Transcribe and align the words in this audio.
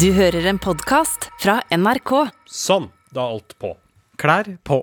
Du 0.00 0.08
hører 0.12 0.44
en 0.50 0.58
podkast 0.60 1.28
fra 1.40 1.58
NRK. 1.72 2.12
Sånn, 2.50 2.88
da 3.14 3.24
er 3.26 3.36
alt 3.36 3.54
på. 3.62 3.70
Klær 4.20 4.48
på. 4.66 4.80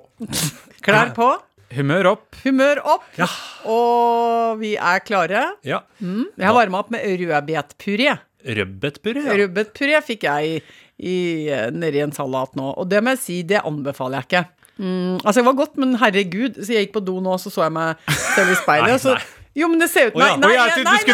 Klær 0.86 1.12
på, 1.16 1.28
Humør 1.74 2.10
opp. 2.12 2.36
humør 2.44 2.82
opp, 2.86 3.04
Ja. 3.18 3.26
og 3.66 4.60
vi 4.60 4.76
er 4.78 5.00
klare. 5.00 5.44
Ja. 5.64 5.82
Jeg 6.02 6.46
har 6.46 6.54
varma 6.54 6.80
opp 6.80 6.92
med 6.92 7.02
rødbetpuré. 7.06 8.18
Rødbetpuré. 8.46 9.24
Ja. 9.26 9.34
Rødbetpuré 9.42 10.02
fikk 10.06 10.24
jeg 10.24 10.62
i, 11.00 11.50
nedi 11.72 12.02
en 12.04 12.12
salat 12.12 12.54
nå, 12.56 12.74
og 12.78 12.90
det 12.90 13.02
må 13.04 13.16
jeg 13.16 13.20
si, 13.20 13.42
det 13.44 13.64
anbefaler 13.66 14.22
jeg 14.22 14.28
ikke. 14.30 14.46
Mm, 14.80 15.20
altså, 15.24 15.36
det 15.42 15.46
var 15.46 15.54
godt, 15.66 15.78
men 15.78 15.96
herregud, 16.02 16.56
så 16.58 16.74
jeg 16.74 16.88
gikk 16.88 16.94
på 17.00 17.06
do 17.06 17.20
nå, 17.22 17.38
så 17.40 17.52
så 17.54 17.64
jeg 17.68 17.72
meg 17.74 17.96
selv 18.10 18.52
i 18.52 18.56
speilet. 18.56 18.88
Nei, 18.90 18.98
nei. 18.98 18.98
så. 18.98 19.18
Jo, 19.54 19.68
men 19.70 19.82
det 19.82 19.90
ser 19.92 20.10
ut 20.10 20.16
Nei, 20.18 20.32
nei, 20.42 20.50
nei, 20.50 20.84
nei, 20.88 20.94
ikke 21.04 21.14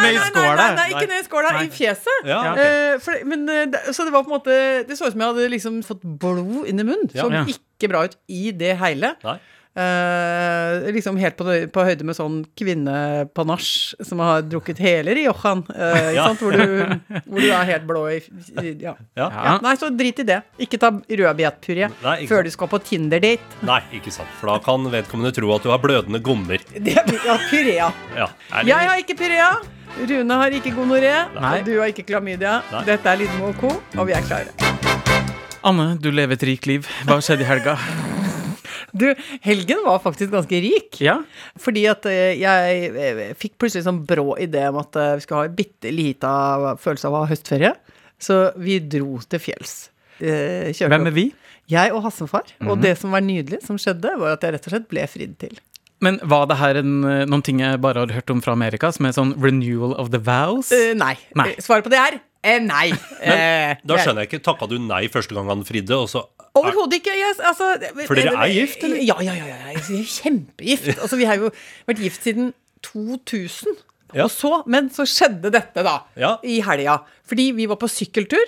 ned 1.09 1.17
i 1.17 1.25
skåla, 1.27 1.51
i 1.59 1.71
fjeset. 1.75 2.21
Eh, 2.23 2.93
for, 3.04 3.25
men, 3.27 3.43
eh, 3.51 3.91
så 3.91 4.05
det 4.07 4.13
var 4.15 4.23
på 4.23 4.31
en 4.31 4.37
måte 4.37 4.57
Det 4.87 4.95
så 4.95 5.09
ut 5.09 5.15
som 5.15 5.23
jeg 5.23 5.33
hadde 5.33 5.47
liksom 5.51 5.81
fått 5.83 6.05
blod 6.23 6.69
inn 6.69 6.79
i 6.79 6.86
munnen. 6.87 7.09
Ja. 7.15 7.28
ikke 7.51 7.91
bra 7.91 8.05
ut 8.07 8.15
i 8.31 8.51
det 8.55 8.78
hele. 8.79 9.15
Nei. 9.25 9.39
Eh, 9.79 10.91
liksom 10.91 11.15
helt 11.21 11.37
på, 11.37 11.46
på 11.71 11.83
høyde 11.86 12.04
med 12.04 12.15
sånn 12.18 12.39
kvinnepanasj 12.57 14.01
som 14.04 14.19
har 14.23 14.42
drukket 14.50 14.79
hele 14.82 15.14
Riojan. 15.15 15.61
Uh, 15.69 15.93
ikke 15.93 16.15
Ja. 16.18 16.25
sant? 16.28 16.42
Hvor, 16.42 16.51
du, 16.57 17.21
hvor 17.29 17.39
du 17.39 17.47
er 17.54 17.64
helt 17.69 17.86
blå 17.87 18.01
i 18.11 18.18
ja. 18.82 18.95
Ja. 19.15 19.28
Ja. 19.29 19.54
Nei, 19.64 19.75
så 19.79 19.92
drit 19.95 20.19
i 20.19 20.25
det. 20.28 20.39
Ikke 20.59 20.79
ta 20.82 20.89
rødbetpuré 20.92 21.92
før 22.01 22.25
sant. 22.25 22.50
du 22.50 22.51
skal 22.57 22.71
på 22.73 22.82
Tinder-date. 22.89 23.61
Nei, 23.69 23.79
ikke 24.01 24.11
sant. 24.11 24.29
For 24.42 24.51
da 24.51 24.57
kan 24.65 24.89
vedkommende 24.92 25.32
tro 25.37 25.54
at 25.55 25.64
du 25.64 25.70
har 25.71 25.79
blødende 25.86 26.20
gommer. 26.25 26.59
Det 26.89 26.97
ja, 26.97 27.37
puré, 27.50 27.75
ja. 27.78 27.92
Ja. 28.17 28.28
Det- 28.50 28.67
Jeg 28.73 28.89
har 28.89 28.97
ikke 29.06 29.15
puré. 29.21 29.39
Rune 30.09 30.33
har 30.43 30.51
ikke 30.59 30.73
gonoré. 30.75 31.15
Nei. 31.39 31.56
Og 31.59 31.65
du 31.70 31.73
har 31.79 31.87
ikke 31.93 32.06
klamydia. 32.09 32.59
Nei. 32.73 32.83
Dette 32.89 33.09
er 33.14 33.22
Lydmo 33.22 33.53
og 33.53 33.58
co., 33.61 33.72
og 33.97 34.08
vi 34.09 34.14
er 34.17 34.25
klare. 34.28 34.53
Anne, 35.64 35.92
du 36.00 36.09
lever 36.11 36.33
et 36.39 36.44
rikt 36.47 36.67
liv. 36.70 36.88
Hva 37.06 37.20
skjedde 37.23 37.44
i 37.44 37.50
helga? 37.50 37.78
Du, 38.92 39.08
helgen 39.45 39.84
var 39.86 40.02
faktisk 40.04 40.34
ganske 40.34 40.62
rik. 40.64 41.00
Ja? 41.04 41.20
Fordi 41.59 41.86
at 41.92 42.08
eh, 42.09 42.40
jeg 42.40 42.90
eh, 42.90 43.22
fikk 43.40 43.58
plutselig 43.62 43.86
sånn 43.88 44.04
brå 44.09 44.34
idé 44.42 44.66
om 44.72 44.80
at 44.81 44.98
eh, 45.00 45.16
vi 45.18 45.26
skulle 45.26 45.44
ha 45.44 45.50
en 45.50 45.58
bitte 45.58 45.94
lita 45.94 46.34
følelse 46.81 47.09
av 47.09 47.16
å 47.16 47.23
ha 47.23 47.31
høstferie. 47.31 47.73
Så 48.20 48.42
vi 48.59 48.80
dro 48.84 49.22
til 49.31 49.42
fjells. 49.42 49.78
Kjørte 50.20 50.92
Hvem 50.92 51.08
er 51.08 51.16
vi? 51.16 51.30
Jeg 51.72 51.94
og 51.96 52.04
Hasselfar. 52.04 52.50
Og 52.66 52.81
det 52.84 52.98
som 53.00 53.14
var 53.16 53.23
nydelig, 53.23 53.62
som 53.64 53.78
skjedde, 53.80 54.12
var 54.20 54.36
at 54.36 54.44
jeg 54.44 54.58
rett 54.58 54.68
og 54.68 54.73
slett 54.73 54.90
ble 54.92 55.06
fridd 55.08 55.38
til. 55.40 55.59
Men 56.03 56.18
var 56.31 56.48
det 56.48 56.58
her 56.59 56.80
en, 56.80 56.94
noen 57.28 57.44
ting 57.44 57.59
jeg 57.64 57.80
bare 57.84 58.03
har 58.03 58.12
hørt 58.16 58.31
om 58.31 58.42
fra 58.44 58.56
Amerika, 58.56 58.92
som 58.96 59.08
er 59.08 59.16
sånn 59.16 59.36
renewal 59.40 59.94
of 60.00 60.12
the 60.16 60.20
vows? 60.20 60.72
Uh, 60.72 60.92
nei. 60.98 61.14
Nei. 61.40 61.53
Svaret 61.64 61.88
på 61.88 61.92
det 61.94 62.00
er 62.00 62.20
eh, 62.44 62.59
nei. 62.64 62.90
Men, 63.23 63.78
Da 63.86 63.98
skjønner 64.00 64.23
jeg 64.26 64.32
ikke. 64.32 64.44
Takka 64.45 64.68
du 64.72 64.78
nei 64.82 65.08
første 65.12 65.36
gang 65.36 65.50
han 65.52 65.66
fridde, 65.68 65.95
og 65.98 66.09
så 66.12 66.26
Overhodet 66.59 66.98
ikke. 67.00 67.14
Yes, 67.14 67.38
altså, 67.46 67.68
For 68.08 68.18
dere 68.18 68.34
er 68.34 68.50
gift, 68.52 68.81
eller? 68.84 68.98
Ja, 69.06 69.16
ja, 69.22 69.36
ja. 69.38 69.46
ja. 69.52 69.58
Jeg 69.76 69.84
er 70.02 70.08
Kjempegift. 70.09 70.88
Altså, 71.04 71.16
vi 71.20 71.28
har 71.30 71.38
jo 71.38 71.52
vært 71.88 72.02
gift 72.04 72.26
siden 72.26 72.54
2000. 72.84 73.78
Ja. 74.16 74.26
Og 74.26 74.31
så, 74.34 74.50
men 74.66 74.88
så 74.94 75.06
skjedde 75.08 75.52
dette, 75.54 75.84
da. 75.86 76.00
Ja. 76.18 76.31
I 76.44 76.58
helga. 76.66 76.98
Fordi 77.30 77.52
vi 77.59 77.68
var 77.70 77.78
på 77.81 77.88
sykkeltur. 77.92 78.42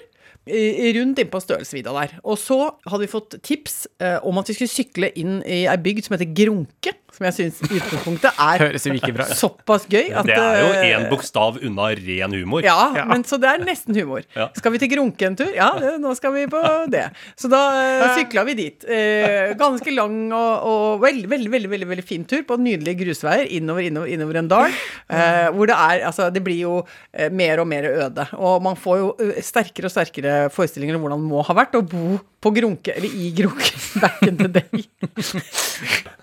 eh, 0.50 0.90
Rundt 0.98 1.20
inn 1.22 1.30
på 1.30 1.40
Stølsvidda 1.44 1.94
der. 1.94 2.16
Og 2.26 2.40
så 2.42 2.58
hadde 2.90 3.04
vi 3.06 3.12
fått 3.12 3.38
tips 3.46 3.84
eh, 4.02 4.18
om 4.26 4.42
at 4.42 4.50
vi 4.50 4.58
skulle 4.58 4.74
sykle 4.74 5.12
inn 5.22 5.38
i 5.46 5.62
ei 5.70 5.78
bygd 5.78 6.08
som 6.10 6.18
heter 6.18 6.32
Grunke. 6.42 6.96
Som 7.22 7.28
jeg 7.30 7.36
syns 7.38 7.60
i 7.70 7.78
utgangspunktet 7.78 8.40
er 8.42 8.62
Høres 8.64 8.86
ikke 8.90 9.12
bra 9.14 9.26
såpass 9.38 9.84
gøy 9.92 10.08
at 10.18 10.26
Det 10.26 10.34
er 10.42 10.56
jo 10.58 10.70
eh, 10.74 10.88
én 10.96 11.04
bokstav 11.12 11.60
unna 11.62 11.92
ren 11.94 12.34
humor. 12.34 12.64
ja, 12.66 12.74
Ja. 12.98 13.04
men 13.06 13.22
så 13.30 13.38
det 13.38 13.46
er 13.52 13.62
nesten 13.62 13.94
humor. 13.94 14.24
Ja. 14.34 14.48
Skal 14.58 14.74
vi 14.74 14.80
til 14.82 14.90
Grunke 14.96 15.28
en 15.30 15.36
tur? 15.38 15.52
Ja, 15.54 15.68
det, 15.78 15.92
nå 16.02 16.16
skal 16.18 16.34
vi 16.34 16.48
på 16.50 16.62
det. 16.90 17.04
Så 17.38 17.46
da 17.52 17.60
uh, 18.02 18.08
sykla 18.18 18.42
vi 18.50 18.56
dit. 18.58 18.88
Eh, 18.90 19.54
ganske 19.60 19.94
lang 19.94 20.18
og, 20.34 20.66
og 20.72 21.06
veldig, 21.06 21.30
veldig, 21.30 21.52
veldig, 21.54 21.70
veldig, 21.76 21.90
veldig 21.94 22.08
fin 22.10 22.26
tur 22.26 22.42
på 22.50 22.58
nydelige 22.58 23.04
grusveier 23.04 23.46
innover, 23.54 23.86
innover, 23.92 24.10
innover 24.18 24.42
en 24.42 24.50
dal. 24.50 24.74
eh, 25.14 25.48
hvor 25.54 25.70
det 25.70 25.78
er 25.78 26.08
Altså, 26.10 26.32
det 26.34 26.42
blir 26.42 26.58
jo 26.64 26.80
eh, 27.14 27.30
mer 27.30 27.62
og 27.62 27.70
mer 27.70 27.86
øde. 27.92 28.26
Og 28.42 28.66
man 28.66 28.76
får 28.82 28.98
jo 29.04 29.14
eh, 29.22 29.38
sterkere 29.46 29.92
og 29.92 29.94
sterkere 29.94 30.36
forestillinger 30.50 30.98
om 30.98 31.06
hvordan 31.06 31.22
det 31.22 31.30
må 31.36 31.46
ha 31.46 31.54
vært 31.62 31.78
å 31.78 31.86
bo 31.86 32.18
på 32.42 32.50
Grunke, 32.56 32.96
eller 32.98 33.12
i 33.22 33.28
Grunke, 33.38 33.70
back 34.02 34.24
in 34.26 34.38
the 34.40 34.48
day. 34.50 34.82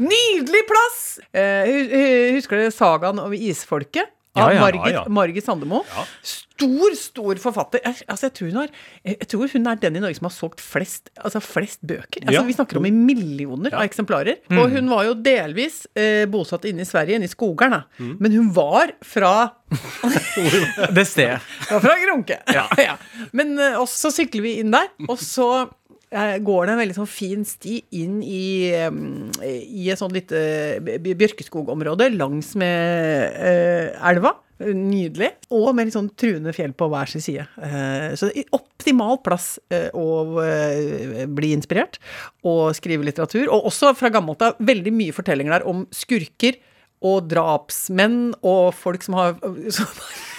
Nydelig 0.03 0.63
plass! 0.67 0.88
Eh, 1.33 1.65
hu- 1.67 1.89
hu- 1.93 2.37
husker 2.39 2.57
dere 2.63 2.75
sagaen 2.75 3.19
om 3.23 3.33
isfolket? 3.35 4.15
Av 4.39 4.53
Ja, 4.53 4.55
ja. 4.55 4.61
Margit, 4.61 4.93
Ja. 4.93 5.01
Margit 5.09 5.45
Sandemo. 5.45 5.81
Stor, 6.23 6.93
stor 6.95 7.35
forfatter. 7.43 7.81
Jeg, 7.83 8.05
altså, 8.07 8.27
jeg, 8.29 8.35
tror 8.37 8.51
hun 8.53 8.59
har, 8.61 8.69
jeg 9.09 9.27
tror 9.33 9.49
hun 9.55 9.67
er 9.67 9.75
den 9.81 9.97
i 9.97 10.03
Norge 10.05 10.15
som 10.19 10.27
har 10.29 10.35
solgt 10.35 10.61
flest, 10.63 11.09
altså 11.25 11.41
flest 11.43 11.81
bøker. 11.83 12.23
Altså. 12.29 12.45
Vi 12.47 12.55
snakker 12.55 12.79
om 12.79 12.87
i 12.87 12.93
millioner 12.95 13.75
av 13.75 13.83
eksemplarer. 13.89 14.37
Og 14.53 14.71
hun 14.77 14.91
var 14.93 15.09
jo 15.09 15.15
delvis 15.15 15.87
eh, 15.97 16.27
bosatt 16.31 16.69
inne 16.71 16.85
i 16.85 16.89
Sverige, 16.89 17.17
inne 17.19 17.27
i 17.27 17.33
skogeren. 17.33 17.81
mm. 17.99 18.15
Men 18.21 18.37
hun 18.37 18.53
var 18.55 18.93
fra 19.03 19.33
Det 20.95 21.07
stedet. 21.09 21.41
ja, 21.71 21.81
fra 21.81 21.97
Grunke. 22.05 22.39
Ja. 22.55 22.97
Men 23.33 23.59
eh, 23.59 23.81
så 23.91 24.13
sykler 24.15 24.43
vi 24.45 24.59
inn 24.63 24.71
der, 24.75 24.91
og 25.09 25.19
så 25.23 25.49
eh, 25.63 25.69
går 26.11 26.67
det 26.67 26.73
en 26.73 26.81
veldig 26.81 26.97
sånn 26.97 27.09
fin 27.11 27.43
sti 27.45 27.79
inn 28.01 28.19
i, 28.25 28.71
eh, 28.73 28.91
i 29.61 29.91
et 29.93 30.01
sånt 30.01 30.15
lite 30.17 30.81
b- 30.81 30.99
bjørkeskogområde 31.21 32.11
langs 32.17 32.55
med 32.57 33.35
eh, 33.37 33.89
elva. 34.11 34.35
Nydelig. 34.59 35.29
Og 35.55 35.69
med 35.77 35.87
litt 35.87 35.95
sånn 35.95 36.09
truende 36.19 36.51
fjell 36.57 36.73
på 36.75 36.89
hver 36.91 37.07
sin 37.13 37.23
side. 37.23 37.45
Eh, 37.63 38.09
så 38.19 38.31
optimal 38.57 39.21
plass 39.23 39.53
eh, 39.71 39.87
å 39.95 40.41
eh, 40.43 41.27
bli 41.31 41.53
inspirert 41.55 42.01
og 42.43 42.73
skrive 42.75 43.07
litteratur. 43.07 43.45
Og 43.55 43.69
også 43.71 43.93
fra 44.01 44.11
gammelt 44.11 44.43
av 44.43 44.59
veldig 44.59 44.95
mye 44.97 45.15
fortellinger 45.15 45.59
der 45.61 45.69
om 45.71 45.85
skurker 45.95 46.57
og 47.07 47.29
drapsmenn 47.31 48.33
og 48.43 48.73
folk 48.75 49.05
som 49.07 49.15
har 49.21 49.37
som 49.71 49.87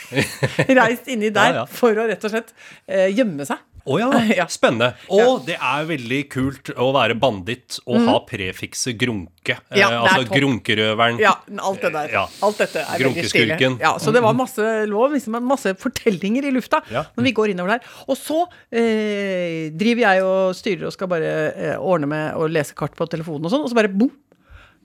reist 0.79 1.07
inni 1.07 1.29
der 1.31 1.53
Ja, 1.53 1.61
ja. 1.61 1.65
for 1.71 1.95
å 1.95 2.07
rett 2.09 2.23
og 2.27 2.33
slett 2.33 2.51
eh, 2.89 3.07
gjemme 3.15 3.45
seg. 3.47 3.61
Å 3.87 3.99
ja, 4.01 4.09
Ja. 4.39 4.45
spennende. 4.51 4.91
Og 5.13 5.45
det 5.47 5.55
er 5.55 5.85
veldig 5.89 6.19
kult 6.33 6.71
å 6.75 6.89
være 6.95 7.15
banditt 7.19 7.79
og 7.85 8.01
ha 8.07 8.17
prefikset 8.27 8.97
grunke. 8.99 9.55
Mhm. 9.71 9.77
Ja, 9.79 9.87
eh, 9.89 10.01
altså 10.03 10.25
topp. 10.27 10.35
grunkerøveren. 10.37 11.19
Ja, 11.23 11.33
alt 11.63 11.81
det 11.85 11.91
der. 11.95 12.11
Ja. 12.13 12.25
Alt 12.45 12.57
dette 12.61 12.83
er 12.83 13.03
veldig 13.05 13.25
stilig. 13.31 13.59
Ja, 13.81 13.95
så 14.01 14.13
det 14.13 14.21
var 14.25 14.33
masse 14.37 14.67
lov, 14.89 15.13
liksom 15.15 15.39
masse 15.47 15.73
fortellinger 15.79 16.45
i 16.49 16.51
lufta 16.55 16.81
Ja. 16.91 17.05
når 17.17 17.23
vi 17.29 17.33
går 17.39 17.53
innover 17.55 17.77
der. 17.77 17.87
Og 18.07 18.17
så 18.19 18.43
eh, 18.71 19.69
driver 19.75 20.05
jeg 20.07 20.23
og 20.25 20.55
styrer 20.57 20.87
og 20.89 20.93
skal 20.95 21.07
bare 21.11 21.33
eh, 21.53 21.75
ordne 21.79 22.09
med 22.09 22.33
å 22.39 22.47
lese 22.51 22.75
kart 22.77 22.95
på 22.97 23.07
telefonen 23.09 23.45
og 23.47 23.53
sånn, 23.53 23.63
og 23.65 23.71
så 23.71 23.77
bare 23.79 23.91
bom! 23.93 24.11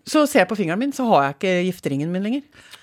Så 0.05 0.27
ser 0.29 0.43
jeg 0.43 0.51
på 0.51 0.57
fingeren 0.59 0.79
min, 0.83 0.93
så 0.93 1.07
har 1.09 1.23
jeg 1.31 1.37
ikke 1.39 1.53
gifteringen 1.71 2.11
min 2.13 2.27
lenger. 2.27 2.43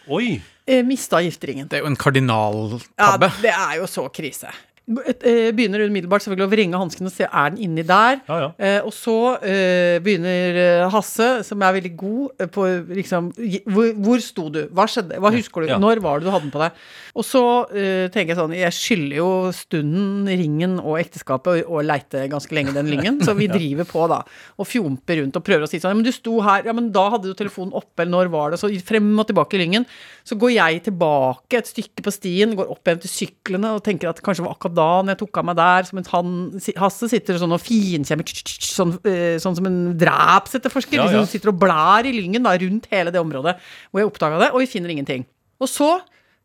Oi! 0.10 0.40
Eh, 0.66 0.82
mista 0.86 1.20
gifteringen. 1.22 1.68
Det 1.70 1.78
er 1.78 1.84
jo 1.86 1.90
en 1.92 1.98
kardinaltabbe. 2.00 3.30
Ja, 3.30 3.42
det 3.44 3.52
er 3.54 3.76
jo 3.82 3.86
så 3.90 4.08
krise. 4.14 4.50
Eh, 4.90 5.52
begynner 5.54 5.84
umiddelbart 5.86 6.24
selvfølgelig 6.26 6.48
å 6.48 6.52
vrenge 6.52 6.80
hanskene 6.82 7.12
og 7.12 7.14
se 7.14 7.28
er 7.28 7.52
den 7.54 7.60
inni 7.64 7.84
der. 7.86 8.18
Ja, 8.26 8.38
ja. 8.42 8.48
Eh, 8.58 8.80
og 8.88 8.92
så 8.96 9.14
eh, 9.46 10.00
begynner 10.04 10.58
eh, 10.58 10.86
Hasse, 10.92 11.28
som 11.48 11.62
er 11.62 11.76
veldig 11.78 11.92
god 12.00 12.42
eh, 12.42 12.50
på 12.52 12.66
liksom 12.90 13.30
Hvor, 13.70 13.92
hvor 14.02 14.24
sto 14.26 14.48
du? 14.52 14.64
Hva 14.74 14.88
skjedde? 14.90 15.20
Hva 15.22 15.32
husker 15.36 15.64
du? 15.64 15.70
Ja. 15.70 15.78
Når 15.82 16.02
var 16.04 16.20
det 16.20 16.28
du 16.28 16.32
hadde 16.34 16.48
den 16.48 16.54
på 16.56 16.64
deg? 16.64 16.82
Og 17.14 17.28
så 17.28 17.44
eh, 17.70 18.08
tenker 18.12 18.34
jeg 18.34 18.40
sånn 18.40 18.56
Jeg 18.58 18.76
skylder 18.76 19.20
jo 19.20 19.30
stunden, 19.56 20.26
ringen 20.42 20.78
og 20.82 20.98
ekteskapet 21.00 21.70
å 21.70 21.84
leite 21.86 22.26
ganske 22.32 22.56
lenge 22.58 22.74
den 22.76 22.90
lyngen, 22.92 23.22
så 23.24 23.36
vi 23.38 23.52
driver 23.52 23.88
på 23.88 24.08
da 24.12 24.22
og 24.62 24.68
fjomper 24.68 25.22
rundt 25.22 25.38
og 25.38 25.46
prøver 25.46 25.68
å 25.68 25.70
si 25.70 25.80
sånn 25.80 25.94
Ja, 25.94 26.00
men 26.02 26.08
du 26.08 26.12
sto 26.16 26.40
her, 26.44 26.66
ja, 26.68 26.76
men 26.76 26.90
da 26.96 27.06
hadde 27.14 27.30
du 27.30 27.38
telefonen 27.38 27.76
oppe, 27.78 28.02
eller 28.04 28.16
når 28.18 28.34
var 28.34 28.54
det? 28.56 28.62
Så 28.62 28.72
frem 28.86 29.14
og 29.14 29.28
tilbake 29.30 29.58
i 29.58 29.62
lyngen. 29.62 29.86
Så 30.28 30.36
går 30.42 30.56
jeg 30.56 30.84
tilbake 30.90 31.60
et 31.60 31.70
stykke 31.70 32.04
på 32.06 32.14
stien, 32.14 32.56
går 32.58 32.70
opp 32.74 32.88
igjen 32.88 33.02
til 33.06 33.12
syklene 33.14 33.76
og 33.78 33.84
tenker 33.86 34.10
at 34.10 34.20
det 34.20 34.26
kanskje 34.26 34.46
var 34.46 34.56
akkurat 34.56 34.78
da 34.78 34.81
når 35.04 35.14
jeg 35.14 35.20
tok 35.22 35.40
av 35.42 35.48
meg 35.50 35.58
der, 35.60 35.88
så 35.88 35.98
mens 35.98 36.10
han, 36.14 36.32
Hasse 36.82 37.10
sitter 37.12 37.40
sånn 37.42 37.56
og 37.56 37.62
finkjemmer 37.64 38.32
sånn, 38.68 38.96
eh, 39.10 39.36
sånn 39.44 39.58
som 39.60 39.70
en 39.70 39.80
drapsetterforsker. 40.02 40.98
Ja. 41.00 41.06
Liksom, 41.10 41.30
sitter 41.32 41.54
og 41.54 41.60
blær 41.62 42.08
i 42.10 42.14
lyngen 42.16 42.46
da, 42.48 42.56
rundt 42.62 42.90
hele 42.94 43.14
det 43.14 43.22
området 43.22 43.56
hvor 43.92 44.02
jeg 44.04 44.10
oppdaga 44.12 44.42
det, 44.46 44.52
og 44.56 44.64
vi 44.64 44.70
finner 44.72 44.94
ingenting. 44.94 45.26
Og 45.62 45.70
så 45.70 45.94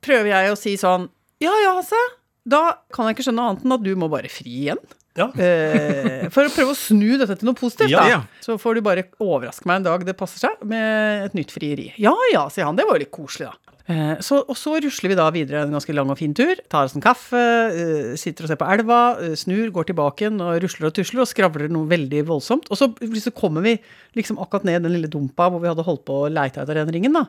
prøver 0.05 0.31
jeg 0.35 0.53
å 0.53 0.61
si 0.61 0.77
sånn 0.81 1.09
Ja 1.43 1.53
ja, 1.65 1.75
Hasse. 1.81 1.99
Da 2.47 2.63
kan 2.95 3.09
jeg 3.09 3.17
ikke 3.17 3.27
skjønne 3.27 3.49
annet 3.51 3.65
enn 3.67 3.75
at 3.75 3.83
du 3.85 3.91
må 3.99 4.07
bare 4.13 4.31
fri 4.31 4.63
igjen. 4.69 4.81
Ja. 5.17 5.31
Eh, 5.41 6.27
for 6.33 6.45
å 6.45 6.53
prøve 6.53 6.75
å 6.75 6.77
snu 6.79 7.17
dette 7.19 7.39
til 7.41 7.49
noe 7.49 7.57
positivt, 7.57 7.91
Ja, 7.91 8.03
da. 8.05 8.11
ja. 8.13 8.19
Så 8.45 8.59
får 8.61 8.77
du 8.79 8.83
bare 8.87 9.07
overraske 9.25 9.67
meg 9.69 9.81
en 9.81 9.87
dag 9.89 10.05
det 10.07 10.15
passer 10.19 10.43
seg, 10.45 10.61
med 10.69 11.25
et 11.31 11.37
nytt 11.39 11.55
frieri. 11.55 11.89
Ja 12.01 12.13
ja, 12.35 12.45
sier 12.53 12.69
han. 12.69 12.77
Det 12.77 12.85
var 12.87 12.99
jo 12.99 13.05
litt 13.07 13.15
koselig, 13.15 13.49
da. 13.51 13.66
Eh, 13.87 14.17
Så, 14.19 14.41
og 14.51 14.57
så 14.59 14.73
rusler 14.83 15.13
vi 15.13 15.19
da 15.19 15.29
videre 15.31 15.63
en 15.63 15.75
ganske 15.77 15.95
lang 15.95 16.11
og 16.11 16.19
fin 16.19 16.35
tur. 16.35 16.59
Tar 16.73 16.89
oss 16.89 16.97
en 16.97 17.05
kaffe, 17.05 17.39
eh, 17.39 18.17
sitter 18.19 18.45
og 18.47 18.51
ser 18.51 18.59
på 18.59 18.67
elva, 18.75 19.19
eh, 19.23 19.37
snur, 19.39 19.71
går 19.71 19.87
tilbake 19.93 20.25
igjen 20.27 20.41
og 20.43 20.59
rusler 20.65 20.89
og 20.89 20.95
tusler 20.97 21.23
og 21.23 21.31
skravler 21.31 21.71
noe 21.71 21.87
veldig 21.87 22.25
voldsomt. 22.27 22.67
Og 22.71 22.77
så, 22.81 22.91
så 23.23 23.31
kommer 23.37 23.63
vi 23.63 23.77
liksom 24.19 24.41
akkurat 24.43 24.65
ned 24.67 24.83
den 24.83 24.97
lille 24.97 25.11
dumpa 25.13 25.47
hvor 25.51 25.63
vi 25.63 25.71
hadde 25.71 25.87
holdt 25.87 26.05
på 26.09 26.25
å 26.25 26.33
leite 26.33 26.63
etter 26.65 26.75
den 26.83 26.91
ringen, 26.91 27.15
da. 27.15 27.29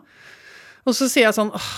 Og 0.87 0.95
så 0.95 1.09
sier 1.11 1.25
jeg 1.27 1.35
sånn 1.35 1.49
«Åh, 1.51 1.69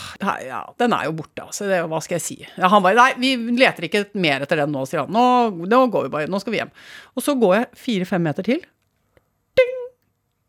Ja, 0.46 0.62
den 0.78 0.94
er 0.94 1.08
jo 1.08 1.16
borte, 1.18 1.42
altså. 1.42 1.66
Det, 1.68 1.82
hva 1.90 2.00
skal 2.06 2.20
jeg 2.20 2.22
si? 2.22 2.36
Ja, 2.56 2.70
han 2.70 2.84
bare 2.86 2.94
Nei, 2.96 3.14
vi 3.18 3.58
leter 3.58 3.88
ikke 3.88 4.04
mer 4.22 4.46
etter 4.46 4.62
den 4.62 4.72
nå, 4.72 4.84
sier 4.88 5.02
han. 5.02 5.12
Nå, 5.12 5.66
nå 5.66 5.80
går 5.90 6.06
vi 6.06 6.12
bare. 6.14 6.30
Nå 6.30 6.40
skal 6.40 6.54
vi 6.54 6.60
hjem. 6.62 6.70
Og 7.18 7.26
så 7.26 7.34
går 7.42 7.56
jeg 7.58 7.70
fire-fem 7.84 8.22
meter 8.22 8.46
til. 8.46 8.62
Ding! 9.58 9.74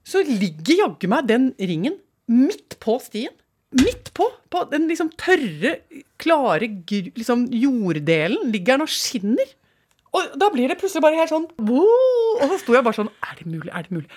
Så 0.04 0.20
ligger 0.28 0.84
jaggu 0.84 1.08
meg 1.08 1.26
den 1.30 1.54
ringen 1.58 1.96
midt 2.28 2.76
på 2.84 2.98
stien. 3.00 3.32
Midt 3.78 4.10
på! 4.16 4.26
På 4.50 4.64
den 4.70 4.88
liksom 4.90 5.12
tørre, 5.20 5.76
klare 6.18 6.66
liksom 6.90 7.46
jorddelen 7.54 8.50
ligger 8.50 8.78
den 8.78 8.86
og 8.86 8.90
skinner. 8.90 9.52
Og 10.10 10.32
da 10.42 10.48
blir 10.50 10.66
det 10.70 10.78
plutselig 10.80 11.04
bare 11.04 11.20
helt 11.20 11.30
sånn 11.30 11.46
«Wow!» 11.62 12.40
Og 12.40 12.50
så 12.50 12.58
sto 12.64 12.74
jeg 12.74 12.82
bare 12.82 12.98
sånn 12.98 13.12
Er 13.22 13.36
det 13.38 13.46
mulig? 13.46 13.70
Er 13.70 13.86
det 13.86 13.94
mulig? 13.94 14.08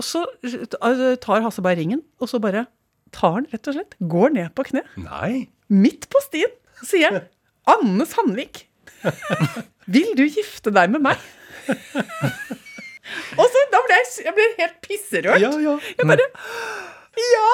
Og 0.00 0.06
så 0.06 0.24
eh, 0.42 1.14
tar 1.22 1.44
Hasse 1.44 1.62
bare 1.62 1.78
ringen, 1.78 2.02
og 2.18 2.30
så 2.32 2.40
bare 2.42 2.64
tar 3.14 3.36
han 3.36 3.46
rett 3.52 3.68
og 3.70 3.76
slett, 3.76 3.94
går 4.10 4.34
ned 4.36 4.52
på 4.56 4.64
kne, 4.70 4.82
Nei. 5.02 5.50
midt 5.70 6.06
på 6.10 6.22
stien, 6.24 6.52
sier 6.80 7.04
jeg, 7.04 7.22
Anne 7.68 8.06
Sandvik, 8.08 8.64
vil 9.90 10.14
du 10.18 10.22
gifte 10.24 10.72
deg 10.74 10.92
med 10.94 11.04
meg? 11.04 11.20
og 13.40 13.44
så 13.44 13.64
da 13.74 13.82
ble 13.86 13.98
jeg, 13.98 14.08
jeg 14.24 14.36
ble 14.38 14.46
helt 14.62 14.78
pisserørt. 14.86 15.42
Ja, 15.42 15.52
ja. 15.62 15.76
Jeg 15.98 16.08
bare 16.08 16.26
Ja! 17.18 17.48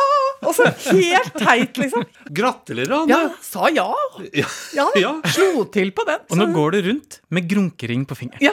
Og 0.46 0.52
så 0.54 0.66
helt 0.92 1.32
teit, 1.40 1.78
liksom. 1.80 2.04
Gratulerer, 2.36 2.92
Anne. 3.02 3.08
Ja, 3.08 3.30
sa 3.42 3.70
ja. 3.72 3.88
Ja. 4.36 4.46
Ja, 4.76 4.86
Ja. 5.00 5.14
Slo 5.32 5.64
til 5.72 5.90
på 5.96 6.04
den. 6.06 6.20
Og 6.30 6.36
nå 6.38 6.50
går 6.54 6.76
du 6.76 6.82
rundt 6.90 7.20
med 7.30 7.48
grunkering 7.50 8.04
på 8.06 8.16
fingeren. 8.18 8.42
Ja. 8.44 8.52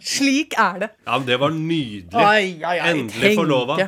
Slik 0.00 0.54
er 0.58 0.78
det. 0.84 0.88
Ja, 1.06 1.18
men 1.18 1.26
det 1.26 1.38
var 1.42 1.50
nydelig. 1.54 2.14
Ai, 2.14 2.60
ai, 2.62 2.76
ai, 2.78 2.90
Endelig 2.94 3.34
forlova. 3.36 3.78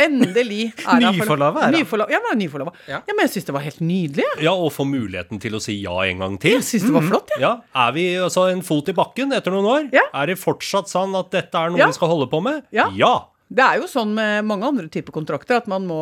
Endelig 0.00 0.62
er 0.80 0.94
hun 0.96 1.18
Nyforlova. 1.18 1.66
Nyforlova. 1.74 2.10
Ja, 2.14 2.20
men 2.24 2.38
nyforlova. 2.40 2.70
Ja. 2.88 3.00
men 3.10 3.20
jeg 3.26 3.32
syns 3.34 3.46
det 3.50 3.54
var 3.54 3.64
helt 3.66 3.80
nydelig. 3.84 4.24
Ja, 4.38 4.46
Ja, 4.48 4.54
og 4.56 4.72
få 4.72 4.86
muligheten 4.88 5.40
til 5.42 5.52
å 5.58 5.60
si 5.60 5.74
ja 5.82 5.92
en 6.08 6.22
gang 6.24 6.38
til. 6.40 6.56
Jeg 6.56 6.64
syns 6.64 6.86
det 6.88 6.94
var 6.96 7.04
flott. 7.04 7.34
ja. 7.36 7.40
Ja, 7.40 7.52
Er 7.86 7.92
vi 7.92 8.06
altså 8.16 8.46
en 8.50 8.62
fot 8.66 8.88
i 8.88 8.92
bakken 8.96 9.32
etter 9.36 9.52
noen 9.52 9.68
år? 9.68 9.90
Ja. 9.92 10.06
Er 10.16 10.32
det 10.32 10.38
fortsatt 10.40 10.88
sånn 10.88 11.12
at 11.18 11.30
dette 11.30 11.54
er 11.54 11.70
noe 11.70 11.78
Ja. 11.78 11.86
vi 11.92 11.98
skal 11.98 12.08
holde 12.08 12.30
på 12.32 12.40
med? 12.42 12.62
Ja. 12.72 12.88
Ja. 13.50 13.56
Det 13.56 13.64
er 13.66 13.80
jo 13.80 13.86
sånn 13.90 14.12
med 14.14 14.44
mange 14.46 14.68
andre 14.68 14.86
typer 14.88 15.10
kontrakter 15.12 15.56
at, 15.58 15.66
man 15.66 15.82
må, 15.88 15.98